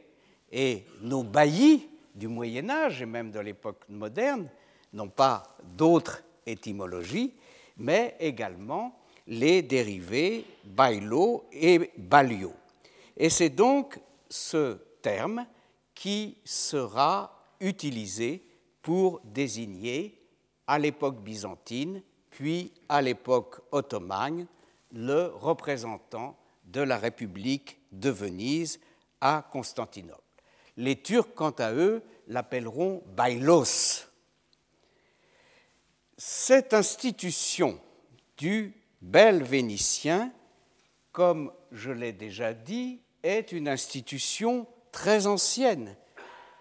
[0.52, 4.50] et nos baillis du Moyen Âge et même de l'époque moderne
[4.94, 7.34] n'ont pas d'autres étymologies,
[7.78, 12.54] mais également les dérivés bailo et balio.
[13.16, 15.46] Et c'est donc ce terme
[15.94, 18.44] qui sera utilisé
[18.82, 20.18] pour désigner
[20.66, 24.48] à l'époque byzantine, puis à l'époque ottomane,
[24.92, 26.38] le représentant
[26.68, 28.80] de la République de Venise
[29.22, 30.22] à Constantinople.
[30.76, 34.06] Les Turcs, quant à eux, l'appelleront Bailos.
[36.18, 37.80] Cette institution
[38.38, 40.32] du bel vénitien,
[41.12, 45.96] comme je l'ai déjà dit, est une institution très ancienne,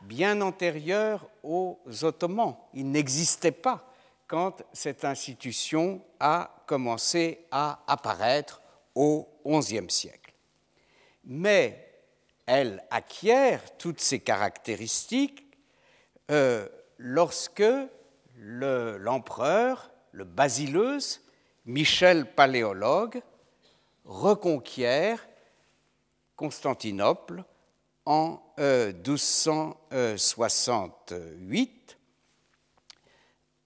[0.03, 2.57] bien antérieure aux Ottomans.
[2.75, 3.93] Il n'existait pas
[4.27, 8.61] quand cette institution a commencé à apparaître
[8.95, 10.33] au XIe siècle.
[11.25, 11.87] Mais
[12.47, 15.45] elle acquiert toutes ces caractéristiques
[16.31, 16.67] euh,
[16.99, 17.65] lorsque
[18.39, 21.21] l'empereur, le, basileus,
[21.65, 23.21] Michel Paléologue,
[24.05, 25.27] reconquiert
[26.37, 27.43] Constantinople
[28.05, 31.43] en 1268 euh,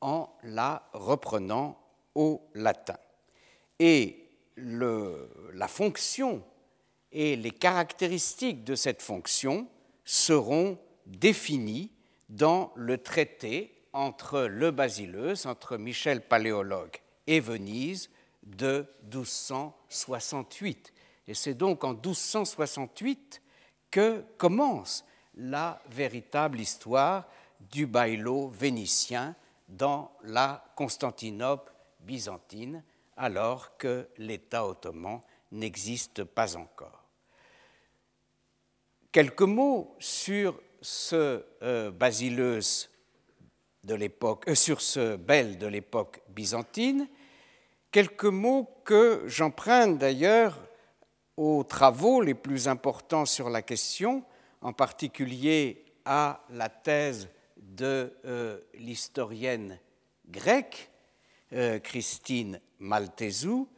[0.00, 1.78] en la reprenant
[2.14, 2.96] au latin.
[3.78, 4.19] Et
[4.62, 6.42] la fonction
[7.12, 9.68] et les caractéristiques de cette fonction
[10.04, 11.90] seront définies
[12.28, 16.96] dans le traité entre le Basileus, entre Michel Paléologue
[17.26, 18.10] et Venise
[18.44, 20.92] de 1268.
[21.26, 23.42] Et c'est donc en 1268
[23.90, 25.04] que commence
[25.34, 27.26] la véritable histoire
[27.72, 29.34] du bailo vénitien
[29.68, 32.82] dans la Constantinople byzantine,
[33.20, 35.20] alors que l'État ottoman
[35.52, 37.04] n'existe pas encore.
[39.12, 41.90] Quelques mots sur ce euh,
[43.84, 47.08] de l'époque, euh, sur ce bel de l'époque byzantine,
[47.90, 50.58] quelques mots que j'emprunte d'ailleurs
[51.36, 54.24] aux travaux les plus importants sur la question,
[54.62, 59.78] en particulier à la thèse de euh, l'historienne
[60.26, 60.90] grecque
[61.82, 63.68] Christine Maltesou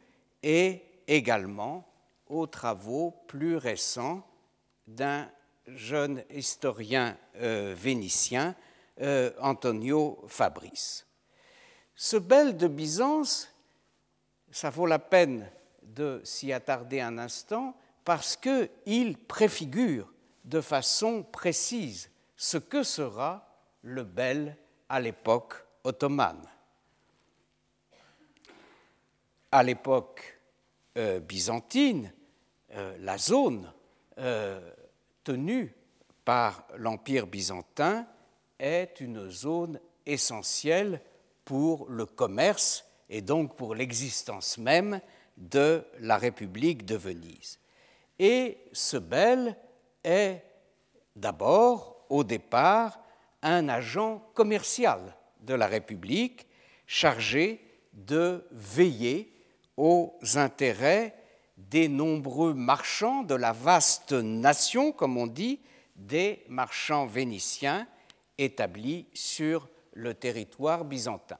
[0.41, 1.87] et également
[2.27, 4.25] aux travaux plus récents
[4.87, 5.29] d'un
[5.67, 8.55] jeune historien euh, vénitien,
[9.01, 11.07] euh, Antonio Fabrice.
[11.95, 13.49] Ce bel de Byzance,
[14.51, 15.49] ça vaut la peine
[15.83, 20.11] de s'y attarder un instant parce qu'il préfigure
[20.43, 23.47] de façon précise ce que sera
[23.81, 24.57] le bel
[24.89, 26.45] à l'époque ottomane.
[29.55, 30.39] À l'époque
[30.97, 32.11] euh, byzantine,
[33.01, 33.71] la zone
[35.23, 35.75] tenue
[36.25, 38.07] par l'Empire byzantin
[38.57, 40.99] est une zone essentielle
[41.45, 44.99] pour le commerce et donc pour l'existence même
[45.37, 47.59] de la République de Venise.
[48.17, 49.55] Et ce bel
[50.03, 50.43] est
[51.15, 52.99] d'abord, au départ,
[53.43, 56.47] un agent commercial de la République
[56.87, 57.61] chargé
[57.93, 59.32] de veiller
[59.77, 61.15] aux intérêts
[61.57, 65.59] des nombreux marchands de la vaste nation, comme on dit,
[65.95, 67.87] des marchands vénitiens
[68.37, 71.37] établis sur le territoire byzantin.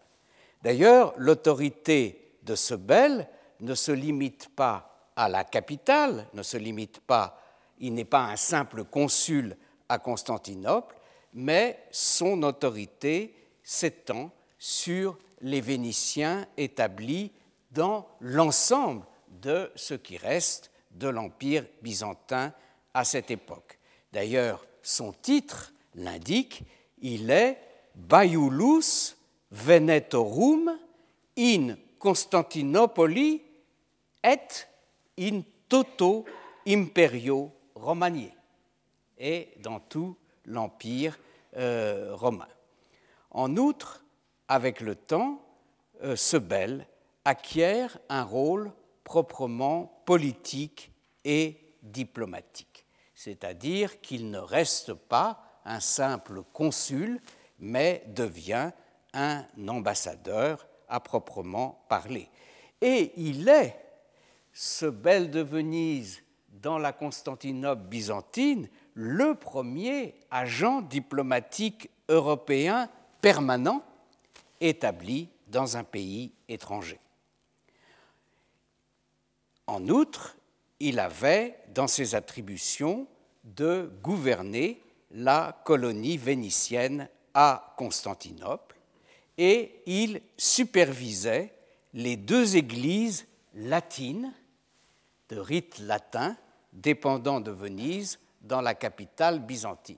[0.61, 3.27] D'ailleurs, l'autorité de ce bel
[3.59, 7.39] ne se limite pas à la capitale, ne se limite pas,
[7.79, 9.57] il n'est pas un simple consul
[9.89, 10.95] à Constantinople,
[11.33, 17.31] mais son autorité s'étend sur les Vénitiens établis
[17.73, 19.05] dans l'ensemble
[19.41, 22.53] de ce qui reste de l'Empire byzantin
[22.93, 23.79] à cette époque.
[24.11, 26.63] D'ailleurs, son titre l'indique,
[26.99, 27.59] il est
[27.95, 29.15] Baiulus
[29.51, 30.77] Venetorum
[31.37, 33.41] in Constantinopoli
[34.23, 34.37] et
[35.19, 36.25] in toto
[36.67, 38.33] imperio romanier
[39.17, 41.17] et dans tout l'empire
[41.55, 42.47] euh, romain.
[43.31, 44.03] En outre,
[44.47, 45.41] avec le temps,
[46.03, 46.87] euh, ce bel
[47.25, 48.71] acquiert un rôle
[49.03, 50.91] proprement politique
[51.23, 57.21] et diplomatique, c'est-à-dire qu'il ne reste pas un simple consul,
[57.59, 58.71] mais devient
[59.13, 62.29] un ambassadeur à proprement parler.
[62.81, 63.79] Et il est,
[64.51, 66.21] ce bel de Venise
[66.61, 72.89] dans la Constantinople byzantine, le premier agent diplomatique européen
[73.21, 73.81] permanent
[74.59, 76.99] établi dans un pays étranger.
[79.73, 80.37] En outre,
[80.79, 83.07] il avait dans ses attributions
[83.43, 88.75] de gouverner la colonie vénitienne à Constantinople
[89.39, 91.55] et il supervisait
[91.95, 94.31] les deux églises latines
[95.29, 96.37] de rite latin
[96.71, 99.97] dépendant de Venise dans la capitale byzantine.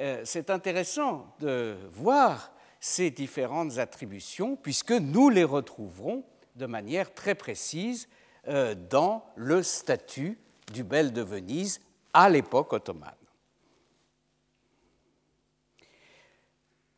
[0.00, 2.50] Euh, c'est intéressant de voir
[2.80, 6.24] ces différentes attributions puisque nous les retrouverons
[6.56, 8.08] de manière très précise
[8.46, 10.38] dans le statut
[10.72, 11.80] du bel de Venise
[12.12, 13.12] à l'époque ottomane.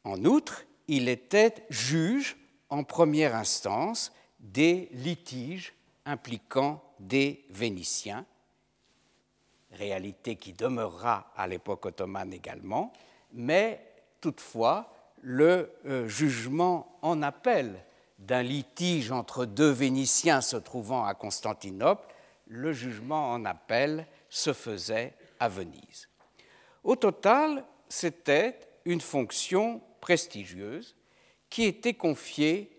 [0.04, 2.36] En outre, il était juge
[2.68, 5.74] en première instance des litiges
[6.04, 8.26] impliquant des Vénitiens
[9.72, 12.92] réalité qui demeurera à l'époque ottomane également,
[13.32, 13.80] mais
[14.20, 17.84] toutefois le euh, jugement en appel
[18.18, 22.14] d'un litige entre deux Vénitiens se trouvant à Constantinople,
[22.46, 26.08] le jugement en appel se faisait à Venise.
[26.82, 30.96] Au total, c'était une fonction prestigieuse
[31.50, 32.70] qui était confiée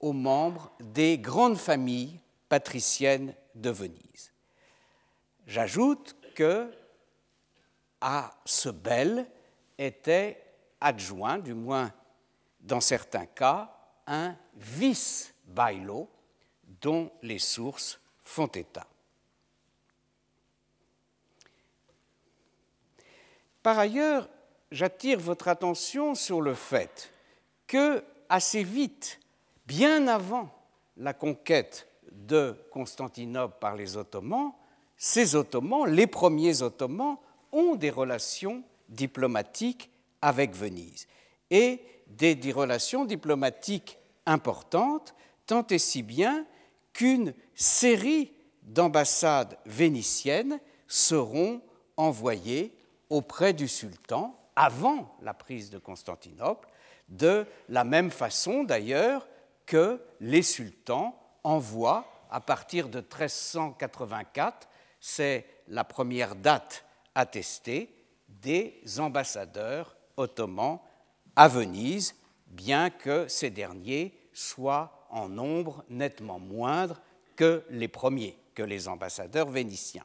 [0.00, 4.32] aux membres des grandes familles patriciennes de Venise.
[5.46, 6.70] J'ajoute que
[8.00, 9.26] à ce bel
[9.78, 10.42] était
[10.80, 11.92] adjoint, du moins
[12.60, 13.75] dans certains cas,
[14.06, 16.08] un vice-bailo
[16.80, 18.86] dont les sources font état.
[23.62, 24.28] Par ailleurs,
[24.70, 27.10] j'attire votre attention sur le fait
[27.66, 29.18] que, assez vite,
[29.66, 30.48] bien avant
[30.96, 34.52] la conquête de Constantinople par les Ottomans,
[34.96, 37.18] ces Ottomans, les premiers Ottomans,
[37.52, 39.90] ont des relations diplomatiques
[40.22, 41.06] avec Venise
[41.50, 45.14] et des, relations diplomatiques importantes,
[45.46, 46.46] tant et si bien
[46.92, 48.32] qu'une série
[48.62, 51.60] d'ambassades vénitiennes seront
[51.96, 52.76] envoyées
[53.10, 56.68] auprès du sultan avant la prise de Constantinople,
[57.08, 59.28] de la même façon d'ailleurs
[59.66, 64.68] que les sultans envoient à partir de 1384
[65.00, 66.84] c'est la première date
[67.14, 67.94] attestée
[68.28, 70.80] des ambassadeurs ottomans
[71.36, 72.14] à Venise,
[72.46, 77.00] bien que ces derniers soient en nombre nettement moindre
[77.36, 80.04] que les premiers, que les ambassadeurs vénitiens.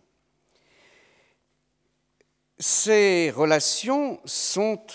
[2.59, 4.85] Ces relations sont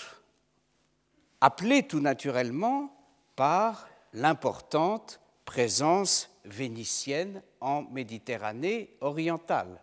[1.41, 2.95] appelées tout naturellement
[3.35, 9.81] par l'importante présence vénitienne en Méditerranée orientale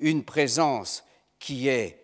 [0.00, 1.04] une présence
[1.38, 2.02] qui est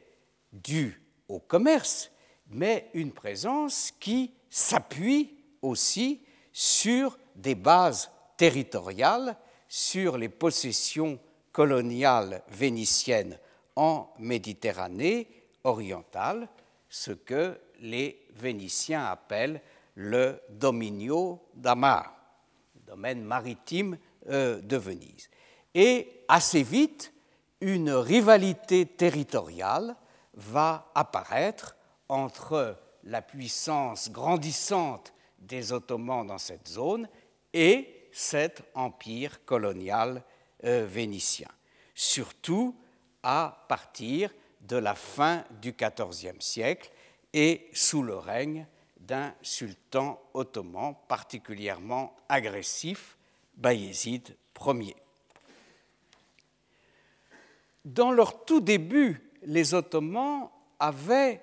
[0.52, 2.10] due au commerce,
[2.50, 6.22] mais une présence qui s'appuie aussi
[6.52, 9.36] sur des bases territoriales,
[9.68, 11.18] sur les possessions
[11.52, 13.38] coloniales vénitiennes
[13.74, 15.28] en Méditerranée
[15.64, 16.48] orientale,
[16.88, 19.60] ce que les Vénitiens appellent
[19.94, 22.14] le dominio d'Amar,
[22.86, 25.28] domaine maritime euh, de Venise.
[25.74, 27.12] Et assez vite,
[27.60, 29.96] une rivalité territoriale
[30.34, 31.75] va apparaître
[32.08, 37.08] entre la puissance grandissante des Ottomans dans cette zone
[37.52, 40.22] et cet empire colonial
[40.64, 41.48] euh, vénitien,
[41.94, 42.74] surtout
[43.22, 44.32] à partir
[44.62, 46.90] de la fin du XIVe siècle
[47.32, 48.66] et sous le règne
[48.98, 53.16] d'un sultan ottoman particulièrement agressif,
[53.56, 54.96] Bayezid Ier.
[57.84, 60.50] Dans leur tout début, les Ottomans
[60.80, 61.40] avaient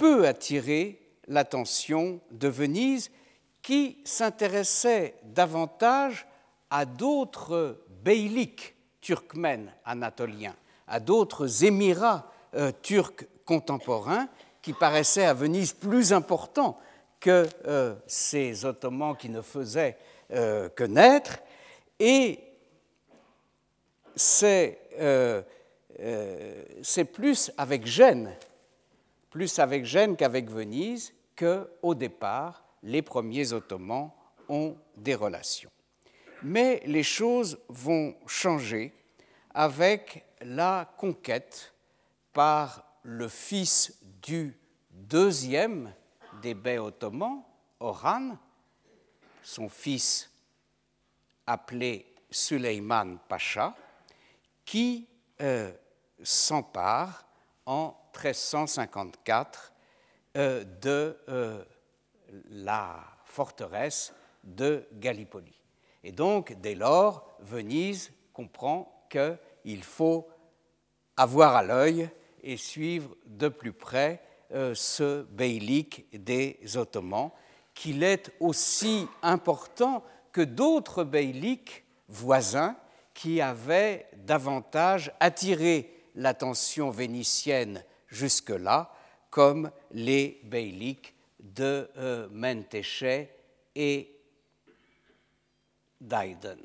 [0.00, 0.98] peu attiré
[1.28, 3.10] l'attention de Venise,
[3.60, 6.26] qui s'intéressait davantage
[6.70, 10.56] à d'autres beyliks turkmènes anatoliens,
[10.88, 12.32] à d'autres émirats
[12.80, 14.26] turc contemporain
[14.62, 16.78] qui paraissait à Venise plus important
[17.20, 17.46] que
[18.06, 19.98] ces Ottomans qui ne faisaient
[20.30, 21.40] que naître.
[21.98, 22.40] Et
[24.16, 24.78] c'est
[27.12, 28.34] plus avec Gênes,
[29.30, 34.10] plus avec Gênes qu'avec Venise, que, au départ, les premiers Ottomans
[34.48, 35.70] ont des relations.
[36.42, 38.92] Mais les choses vont changer
[39.54, 41.72] avec la conquête
[42.32, 44.56] par le fils du
[44.90, 45.92] deuxième
[46.42, 47.42] des bey ottomans,
[47.78, 48.36] Orhan,
[49.42, 50.30] son fils
[51.46, 53.74] appelé Suleyman Pacha,
[54.64, 55.08] qui
[55.40, 55.72] euh,
[56.22, 57.26] s'empare
[57.66, 59.72] en 1354
[60.36, 61.62] euh, de euh,
[62.50, 65.54] la forteresse de Gallipoli.
[66.02, 70.28] Et donc, dès lors, Venise comprend qu'il faut
[71.16, 72.08] avoir à l'œil
[72.42, 77.30] et suivre de plus près euh, ce beylik des Ottomans,
[77.74, 80.02] qu'il est aussi important
[80.32, 82.76] que d'autres beyliks voisins
[83.14, 88.92] qui avaient davantage attiré l'attention vénitienne jusque-là,
[89.30, 92.28] comme les beyliks de euh,
[93.74, 94.20] et
[95.98, 96.58] d'Aiden.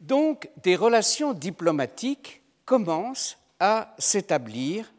[0.00, 4.90] Donc, des relations diplomatiques commencent à s'établir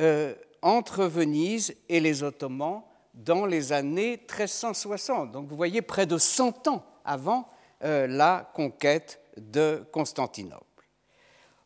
[0.00, 2.82] euh, entre Venise et les Ottomans
[3.14, 5.32] dans les années 1360.
[5.32, 7.48] Donc, vous voyez, près de 100 ans avant
[7.84, 10.64] euh, la conquête de Constantinople.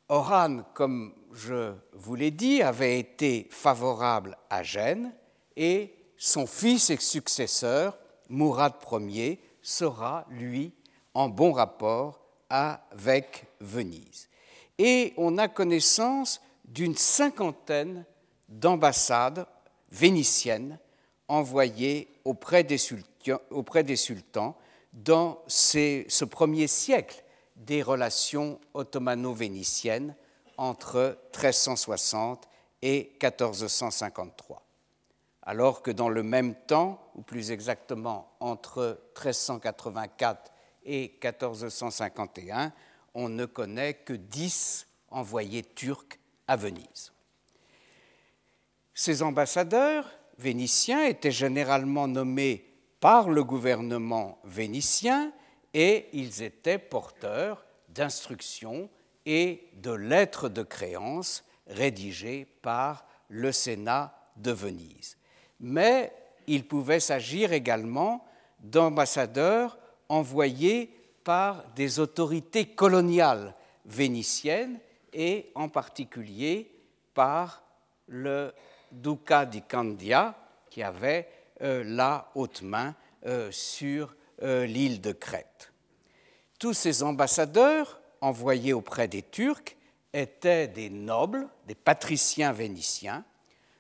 [0.09, 5.13] Oran, comme je vous l'ai dit, avait été favorable à Gênes
[5.57, 10.73] et son fils et successeur, Mourad Ier, sera, lui,
[11.13, 14.29] en bon rapport avec Venise.
[14.79, 18.05] Et on a connaissance d'une cinquantaine
[18.49, 19.47] d'ambassades
[19.91, 20.79] vénitiennes
[21.29, 24.57] envoyées auprès des, sultans,
[24.93, 27.23] dans ce premier siècle
[27.57, 30.15] des relations ottomano-vénitiennes
[30.57, 32.49] entre 1360
[32.83, 34.63] et 1453.
[35.43, 40.53] Alors que dans le même temps, ou plus exactement entre 1384
[40.85, 42.73] et 1451,
[43.15, 46.19] on ne connaît que dix envoyés turcs
[46.49, 47.13] à Venise.
[48.93, 50.07] Ces ambassadeurs
[50.39, 52.65] vénitiens étaient généralement nommés
[53.01, 55.33] par le gouvernement vénitien
[55.75, 58.89] et ils étaient porteurs d'instructions
[59.25, 65.17] et de lettres de créance rédigées par le Sénat de Venise.
[65.61, 66.13] Mais
[66.47, 68.25] il pouvait s'agir également
[68.61, 69.79] d'ambassadeurs
[70.09, 70.91] envoyés
[71.25, 74.79] par des autorités coloniales vénitiennes
[75.13, 76.71] et en particulier
[77.15, 77.63] par
[78.07, 78.53] le
[78.91, 80.35] ducat di Candia
[80.71, 81.29] qui avait
[81.63, 85.73] euh, la haute main euh, sur euh, l'île de Crète.
[86.59, 89.77] Tous ces ambassadeurs envoyés auprès des Turcs
[90.13, 93.25] étaient des nobles, des patriciens vénitiens,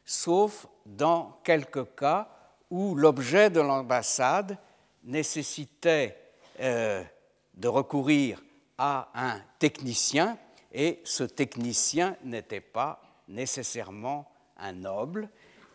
[0.05, 2.29] sauf dans quelques cas
[2.71, 4.59] où l'objet de l'ambassade
[5.05, 6.19] nécessitait
[6.59, 8.43] de recourir
[8.77, 10.37] à un technicien
[10.73, 15.29] et ce technicien n'était pas nécessairement un noble,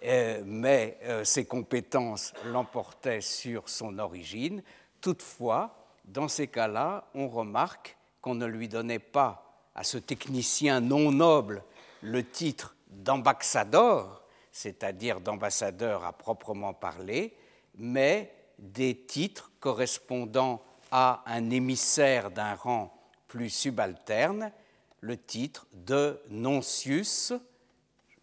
[0.04, 4.64] euh, mais euh, ses compétences l'emportaient sur son origine.
[5.00, 5.76] Toutefois,
[6.06, 11.64] dans ces cas-là, on remarque qu'on ne lui donnait pas à ce technicien non noble
[12.02, 17.36] le titre d'ambassadeur, c'est-à-dire d'ambassadeur à proprement parler,
[17.76, 20.62] mais des titres correspondant
[20.92, 22.94] à un émissaire d'un rang
[23.28, 24.52] plus subalterne,
[25.00, 27.34] le titre de noncius,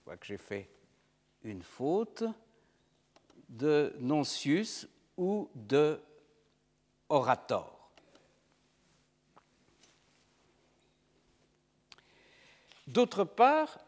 [0.09, 0.71] je vois que j'ai fait
[1.45, 2.25] une faute,
[3.51, 4.89] de noncius
[5.19, 6.01] ou de
[7.11, 7.91] orator.
[12.87, 13.79] D'autre part,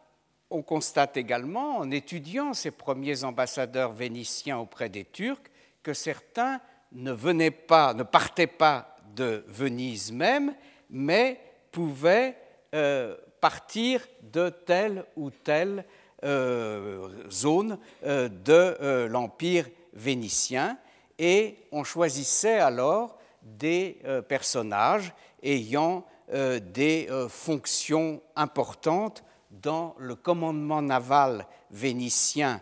[0.50, 5.50] on constate également, en étudiant ces premiers ambassadeurs vénitiens auprès des Turcs,
[5.82, 6.60] que certains
[6.92, 10.54] ne venaient pas, ne partaient pas de Venise même,
[10.90, 11.40] mais
[11.72, 12.36] pouvaient
[12.74, 15.86] euh, partir de telle ou telle
[16.22, 20.78] zone euh, de l'Empire vénitien,
[21.18, 25.12] et on choisissait alors des personnages
[25.42, 32.60] ayant des fonctions importantes dans le commandement naval vénitien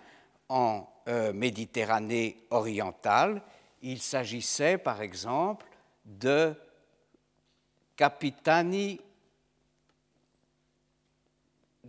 [0.49, 3.43] en euh, Méditerranée orientale.
[3.83, 5.67] Il s'agissait par exemple
[6.05, 6.55] de
[7.97, 9.01] Capitani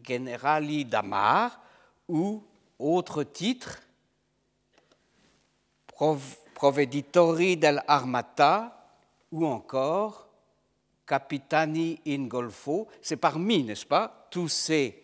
[0.04, 1.60] Generali d'Amar
[2.08, 2.43] ou
[2.78, 3.82] autre titre
[6.54, 8.80] Proveditori dell'Armata
[9.32, 10.28] ou encore
[11.06, 12.88] Capitani in Golfo.
[13.02, 15.04] C'est parmi, n'est-ce pas, tous ces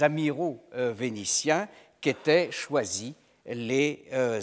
[0.00, 1.68] amiraux euh, vénitiens
[2.00, 3.14] qu'étaient choisis
[3.46, 4.40] les, euh,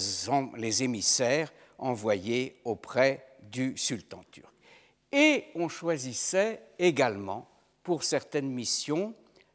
[0.55, 4.51] les émissaires envoyés auprès du sultan turc.
[5.11, 7.49] Et on choisissait également,
[7.83, 9.13] pour certaines missions,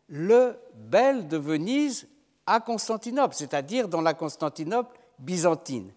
[0.09, 2.09] le bel de Venise
[2.47, 5.93] à Constantinople, c'est-à-dire dans la Constantinople byzantine.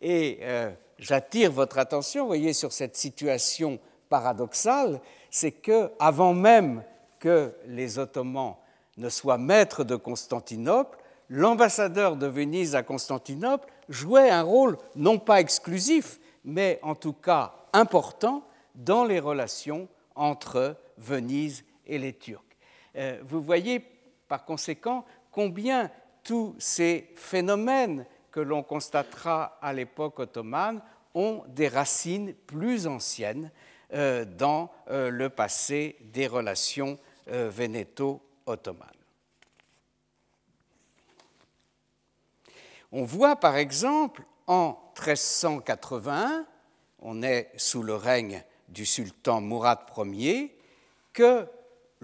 [0.00, 5.00] Et euh, j'attire votre attention, voyez, sur cette situation paradoxale,
[5.30, 6.82] c'est que avant même
[7.18, 8.56] que les Ottomans
[8.98, 10.98] ne soient maîtres de Constantinople,
[11.30, 17.54] l'ambassadeur de Venise à Constantinople jouait un rôle non pas exclusif, mais en tout cas
[17.72, 18.44] important
[18.74, 22.42] dans les relations entre Venise et les Turcs.
[22.96, 23.80] Euh, vous voyez
[24.28, 25.90] par conséquent combien
[26.22, 30.80] tous ces phénomènes que l'on constatera à l'époque ottomane
[31.14, 33.50] ont des racines plus anciennes
[33.92, 38.90] euh, dans euh, le passé des relations vénéto-ottomanes.
[42.92, 46.44] On voit par exemple en 1381,
[46.98, 50.54] on est sous le règne du sultan Mourad Ier,
[51.14, 51.46] que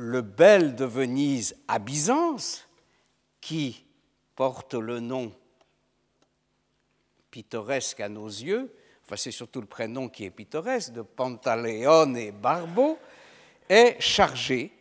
[0.00, 2.66] le bel de Venise à Byzance,
[3.38, 3.84] qui
[4.34, 5.30] porte le nom
[7.30, 8.74] pittoresque à nos yeux,
[9.04, 12.98] enfin c'est surtout le prénom qui est pittoresque, de Pantaleone Barbo,
[13.68, 14.72] est chargé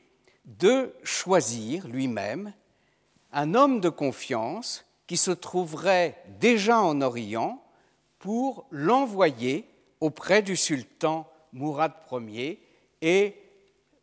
[0.46, 2.54] de choisir lui-même
[3.34, 7.62] un homme de confiance qui se trouverait déjà en Orient
[8.20, 9.68] pour l'envoyer
[10.00, 12.66] auprès du sultan Mourad Ier
[13.02, 13.36] et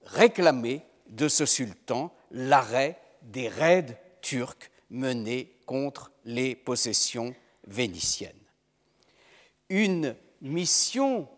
[0.05, 7.35] réclamer de ce sultan l'arrêt des raids turcs menés contre les possessions
[7.67, 8.33] vénitiennes.
[9.69, 11.29] Une mission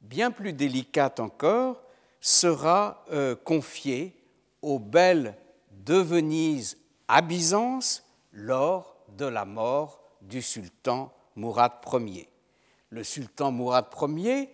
[0.00, 1.82] bien plus délicate encore
[2.20, 4.14] sera euh, confiée
[4.62, 5.36] aux belles
[5.70, 12.28] de Venise à Byzance lors de la mort du sultan Mourad Ier.
[12.90, 14.50] Le sultan Mourad Ier,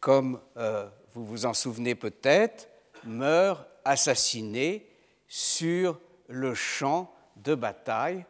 [0.00, 2.68] comme euh, vous vous en souvenez peut-être,
[3.04, 4.86] meurt assassiné
[5.28, 8.26] sur le champ de bataille,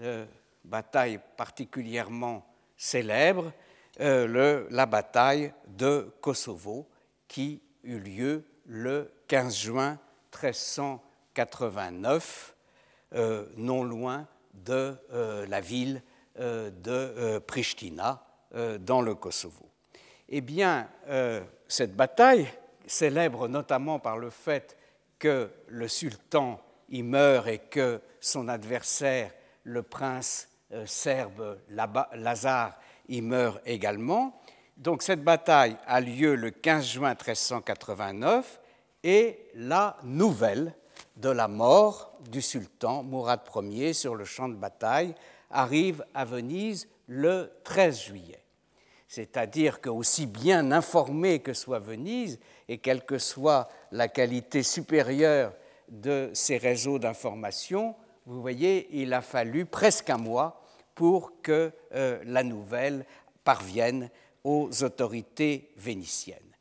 [0.00, 0.26] euh,
[0.64, 2.44] bataille particulièrement
[2.76, 3.52] célèbre,
[4.00, 6.88] euh, la bataille de Kosovo,
[7.28, 10.00] qui eut lieu le 15 juin
[10.32, 12.56] 1389,
[13.14, 14.96] euh, non loin de
[15.48, 16.02] la ville
[16.34, 18.24] de Pristina,
[18.80, 19.68] dans le Kosovo.
[20.30, 20.88] Eh bien,
[21.68, 22.48] cette bataille,
[22.86, 24.78] célèbre notamment par le fait
[25.18, 29.32] que le sultan y meurt et que son adversaire,
[29.64, 34.40] le prince euh, serbe Lazare, y meurt également.
[34.76, 38.60] Donc cette bataille a lieu le 15 juin 1389
[39.04, 40.74] et la nouvelle
[41.16, 45.14] de la mort du sultan Mourad Ier sur le champ de bataille
[45.50, 48.45] arrive à Venise le 13 juillet.
[49.16, 52.38] C'est-à-dire que aussi bien informé que soit Venise,
[52.68, 55.54] et quelle que soit la qualité supérieure
[55.88, 57.94] de ces réseaux d'information,
[58.26, 60.60] vous voyez, il a fallu presque un mois
[60.94, 63.06] pour que euh, la nouvelle
[63.42, 64.10] parvienne
[64.44, 66.52] aux autorités vénitiennes.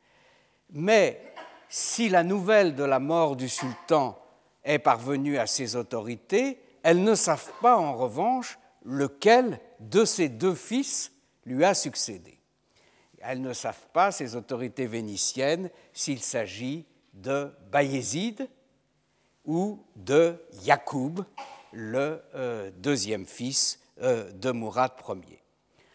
[0.72, 1.20] Mais
[1.68, 4.18] si la nouvelle de la mort du sultan
[4.64, 10.56] est parvenue à ces autorités, elles ne savent pas en revanche lequel de ces deux
[10.56, 11.12] fils
[11.46, 12.36] lui a succédé
[13.28, 18.48] elles ne savent pas, ces autorités vénitiennes, s'il s'agit de Bayezid
[19.46, 21.26] ou de Yacoub,
[21.72, 25.42] le euh, deuxième fils euh, de Mourad Ier.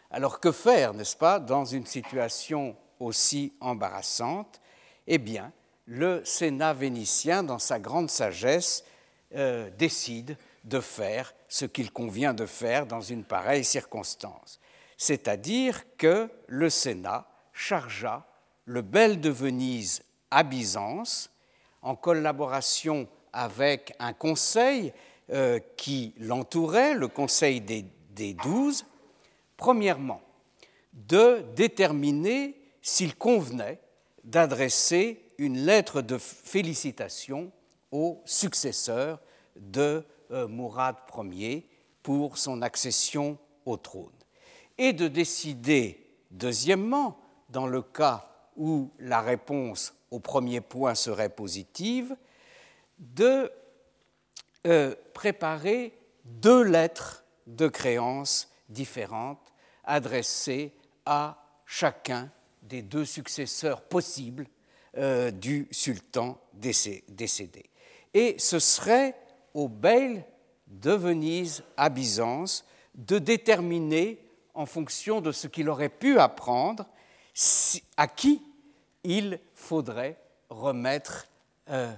[0.09, 4.61] Alors que faire, n'est-ce pas, dans une situation aussi embarrassante?
[5.07, 5.51] Eh bien,
[5.85, 8.83] le Sénat vénitien, dans sa grande sagesse,
[9.35, 14.60] euh, décide de faire ce qu'il convient de faire dans une pareille circonstance
[15.01, 18.23] c'est-à-dire que le Sénat chargea
[18.65, 21.31] le bel de Venise à Byzance,
[21.81, 24.93] en collaboration avec un conseil
[25.31, 28.85] euh, qui l'entourait, le conseil des, douze,
[29.57, 30.21] premièrement,
[30.93, 33.79] de déterminer s'il convenait
[34.23, 37.51] d'adresser une lettre de félicitation
[37.91, 39.19] au successeur
[39.55, 40.95] de euh, Mourad
[41.31, 41.65] Ier
[42.03, 44.11] pour son accession au trône
[44.77, 47.19] et de décider deuxièmement,
[47.49, 52.15] dans le cas où la réponse au premier point serait positive,
[52.99, 53.51] de
[54.67, 55.93] euh, préparer
[56.25, 59.51] deux lettres de créance différentes
[59.83, 60.73] adressées
[61.05, 62.29] à chacun
[62.61, 64.45] des deux successeurs possibles
[64.97, 67.69] euh, du sultan décédé.
[68.13, 69.15] Et ce serait
[69.53, 70.25] au Bey
[70.67, 72.65] de Venise à Byzance
[72.95, 74.19] de déterminer,
[74.53, 76.85] en fonction de ce qu'il aurait pu apprendre,
[77.97, 78.41] à qui
[79.03, 80.17] il faudrait
[80.49, 81.27] remettre
[81.69, 81.91] euh,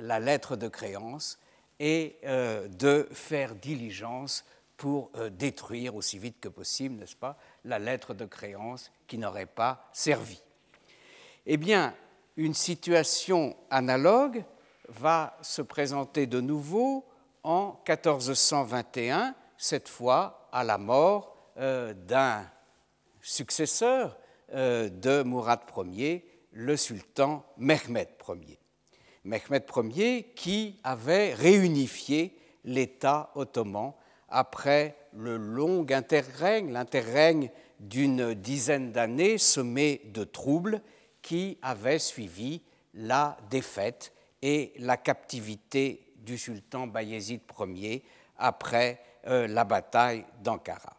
[0.00, 1.38] la lettre de créance
[1.78, 4.44] et euh, de faire diligence
[4.76, 9.46] pour euh, détruire aussi vite que possible, n'est-ce pas, la lettre de créance qui n'aurait
[9.46, 10.40] pas servi.
[11.46, 11.94] Eh bien,
[12.36, 14.44] une situation analogue
[14.88, 17.04] va se présenter de nouveau
[17.42, 22.46] en 1421, cette fois à la mort euh, d'un
[23.20, 24.16] successeur
[24.54, 25.60] euh, de Mourad
[25.92, 28.58] Ier, le sultan Mehmed Ier.
[29.24, 33.92] Mehmed Ier qui avait réunifié l'État ottoman
[34.28, 37.50] après le long interrègne, l'interrègne
[37.80, 40.80] d'une dizaine d'années semé de troubles
[41.22, 42.62] qui avait suivi
[42.94, 48.04] la défaite et la captivité du sultan Bayezid Ier
[48.36, 50.97] après euh, la bataille d'Ankara.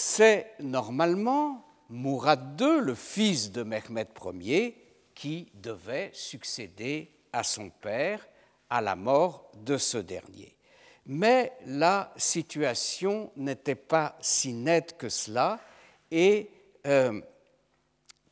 [0.00, 4.06] C'est normalement Mourad II, le fils de Mehmed
[4.40, 4.76] Ier,
[5.12, 8.24] qui devait succéder à son père
[8.70, 10.54] à la mort de ce dernier.
[11.04, 15.58] Mais la situation n'était pas si nette que cela,
[16.12, 16.48] et
[16.86, 17.20] euh,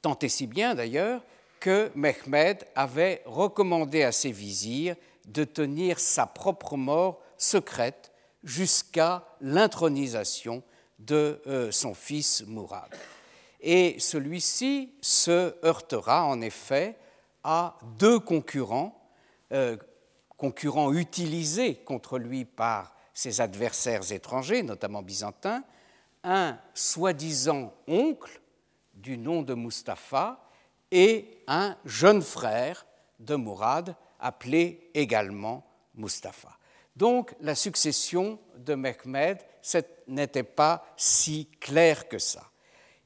[0.02, 1.24] tant et si bien d'ailleurs
[1.58, 4.94] que Mehmed avait recommandé à ses vizirs
[5.24, 8.12] de tenir sa propre mort secrète
[8.44, 10.62] jusqu'à l'intronisation
[10.98, 12.94] de euh, son fils Mourad.
[13.60, 16.96] Et celui-ci se heurtera en effet
[17.42, 19.08] à deux concurrents,
[19.52, 19.76] euh,
[20.36, 25.64] concurrents utilisés contre lui par ses adversaires étrangers, notamment byzantins,
[26.22, 28.40] un soi-disant oncle
[28.94, 30.40] du nom de Mustapha
[30.90, 32.86] et un jeune frère
[33.18, 36.58] de Mourad appelé également Mustapha.
[36.96, 39.38] Donc la succession de Mehmed
[40.06, 42.50] n'était pas si claire que ça.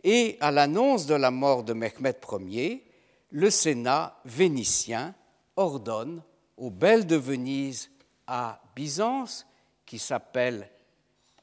[0.03, 2.85] Et à l'annonce de la mort de Mehmed Ier,
[3.31, 5.15] le Sénat vénitien
[5.57, 6.23] ordonne
[6.57, 7.91] au bel de Venise
[8.27, 9.47] à Byzance,
[9.85, 10.71] qui s'appelle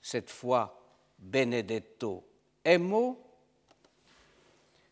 [0.02, 0.80] cette fois
[1.20, 2.24] Benedetto
[2.64, 3.22] Emo,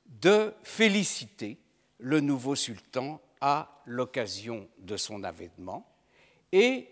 [0.05, 1.57] de féliciter
[1.99, 5.87] le nouveau sultan à l'occasion de son avènement
[6.51, 6.87] et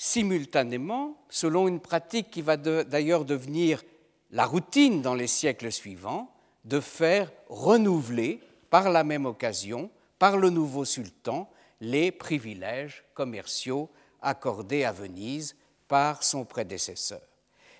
[0.00, 3.82] simultanément, selon une pratique qui va d'ailleurs devenir
[4.30, 6.32] la routine dans les siècles suivants,
[6.64, 8.40] de faire renouveler
[8.70, 9.90] par la même occasion,
[10.20, 13.90] par le nouveau sultan, les privilèges commerciaux
[14.22, 15.56] accordés à Venise
[15.88, 17.22] par son prédécesseur.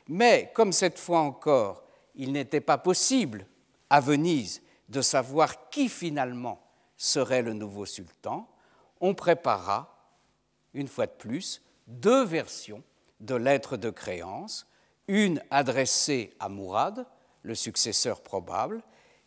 [0.08, 1.84] Mais comme cette fois encore,
[2.16, 3.46] il n'était pas possible
[3.90, 6.60] à Venise de savoir qui finalement
[6.96, 8.48] serait le nouveau sultan,
[9.00, 9.94] on prépara,
[10.74, 12.82] une fois de plus, deux versions
[13.20, 14.66] de lettres de créance,
[15.08, 17.06] une adressée à Mourad,
[17.42, 18.82] le successeur probable,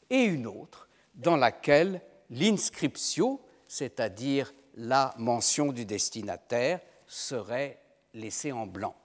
[0.09, 7.80] et une autre dans laquelle l'inscription, c'est-à-dire la mention du destinataire, serait
[8.14, 8.95] laissée en blanc,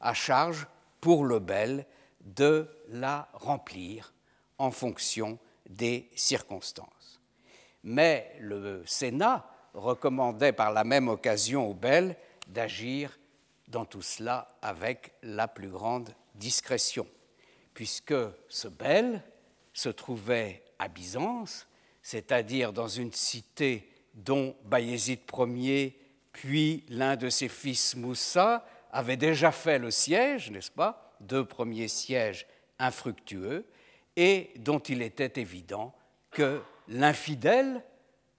[0.00, 0.66] à charge
[1.00, 1.86] pour le bel
[2.20, 4.12] de la remplir
[4.56, 7.20] en fonction des circonstances.
[7.84, 12.16] Mais le Sénat recommandait par la même occasion au bel
[12.48, 13.18] d'agir
[13.68, 17.06] dans tout cela avec la plus grande discrétion,
[17.74, 18.14] puisque
[18.48, 19.22] ce bel
[19.72, 21.66] se trouvait à Byzance,
[22.02, 25.98] c'est-à-dire dans une cité dont Bayezid Ier,
[26.32, 31.88] puis l'un de ses fils Moussa, avaient déjà fait le siège, n'est-ce pas Deux premiers
[31.88, 32.46] sièges
[32.78, 33.66] infructueux,
[34.16, 35.94] et dont il était évident
[36.30, 37.84] que l'infidèle,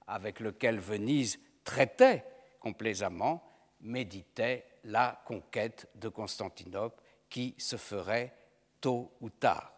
[0.07, 2.25] avec lequel Venise traitait
[2.59, 3.43] complaisamment,
[3.81, 8.33] méditait la conquête de Constantinople qui se ferait
[8.81, 9.73] tôt ou tard.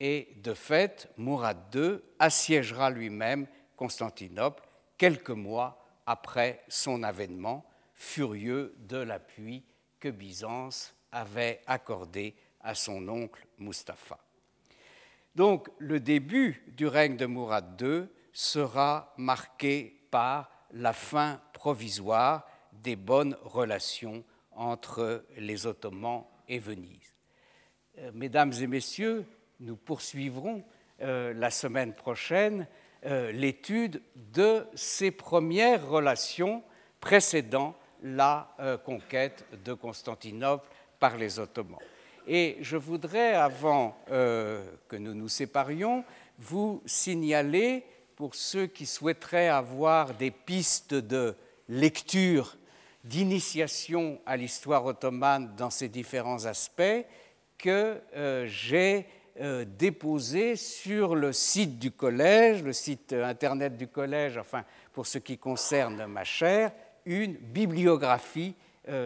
[0.00, 3.46] Et de fait, Mourad II assiégera lui-même
[3.76, 4.62] Constantinople
[4.96, 9.64] quelques mois après son avènement, furieux de l'appui
[10.00, 14.18] que Byzance avait accordé à son oncle Mustapha.
[15.34, 22.47] Donc le début du règne de Mourad II sera marqué par la fin provisoire
[22.82, 27.14] des bonnes relations entre les Ottomans et Venise.
[27.98, 29.24] Euh, mesdames et messieurs,
[29.60, 30.64] nous poursuivrons
[31.00, 32.66] la semaine prochaine
[33.04, 36.64] l'étude de ces premières relations
[36.98, 38.52] précédant la
[38.84, 40.66] conquête de Constantinople
[40.98, 41.78] par les Ottomans.
[42.30, 46.04] Et je voudrais, avant euh, que nous nous séparions,
[46.38, 47.84] vous signaler,
[48.16, 51.34] pour ceux qui souhaiteraient avoir des pistes de
[51.68, 52.58] lecture,
[53.04, 57.04] d'initiation à l'histoire ottomane dans ses différents aspects,
[57.56, 59.06] que euh, j'ai
[59.40, 65.18] euh, déposé sur le site du collège, le site internet du collège, enfin pour ce
[65.18, 66.72] qui concerne ma chaire,
[67.04, 68.54] une bibliographie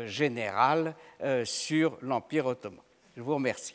[0.07, 0.95] générale
[1.45, 2.79] sur l'Empire ottoman.
[3.17, 3.75] Je vous remercie.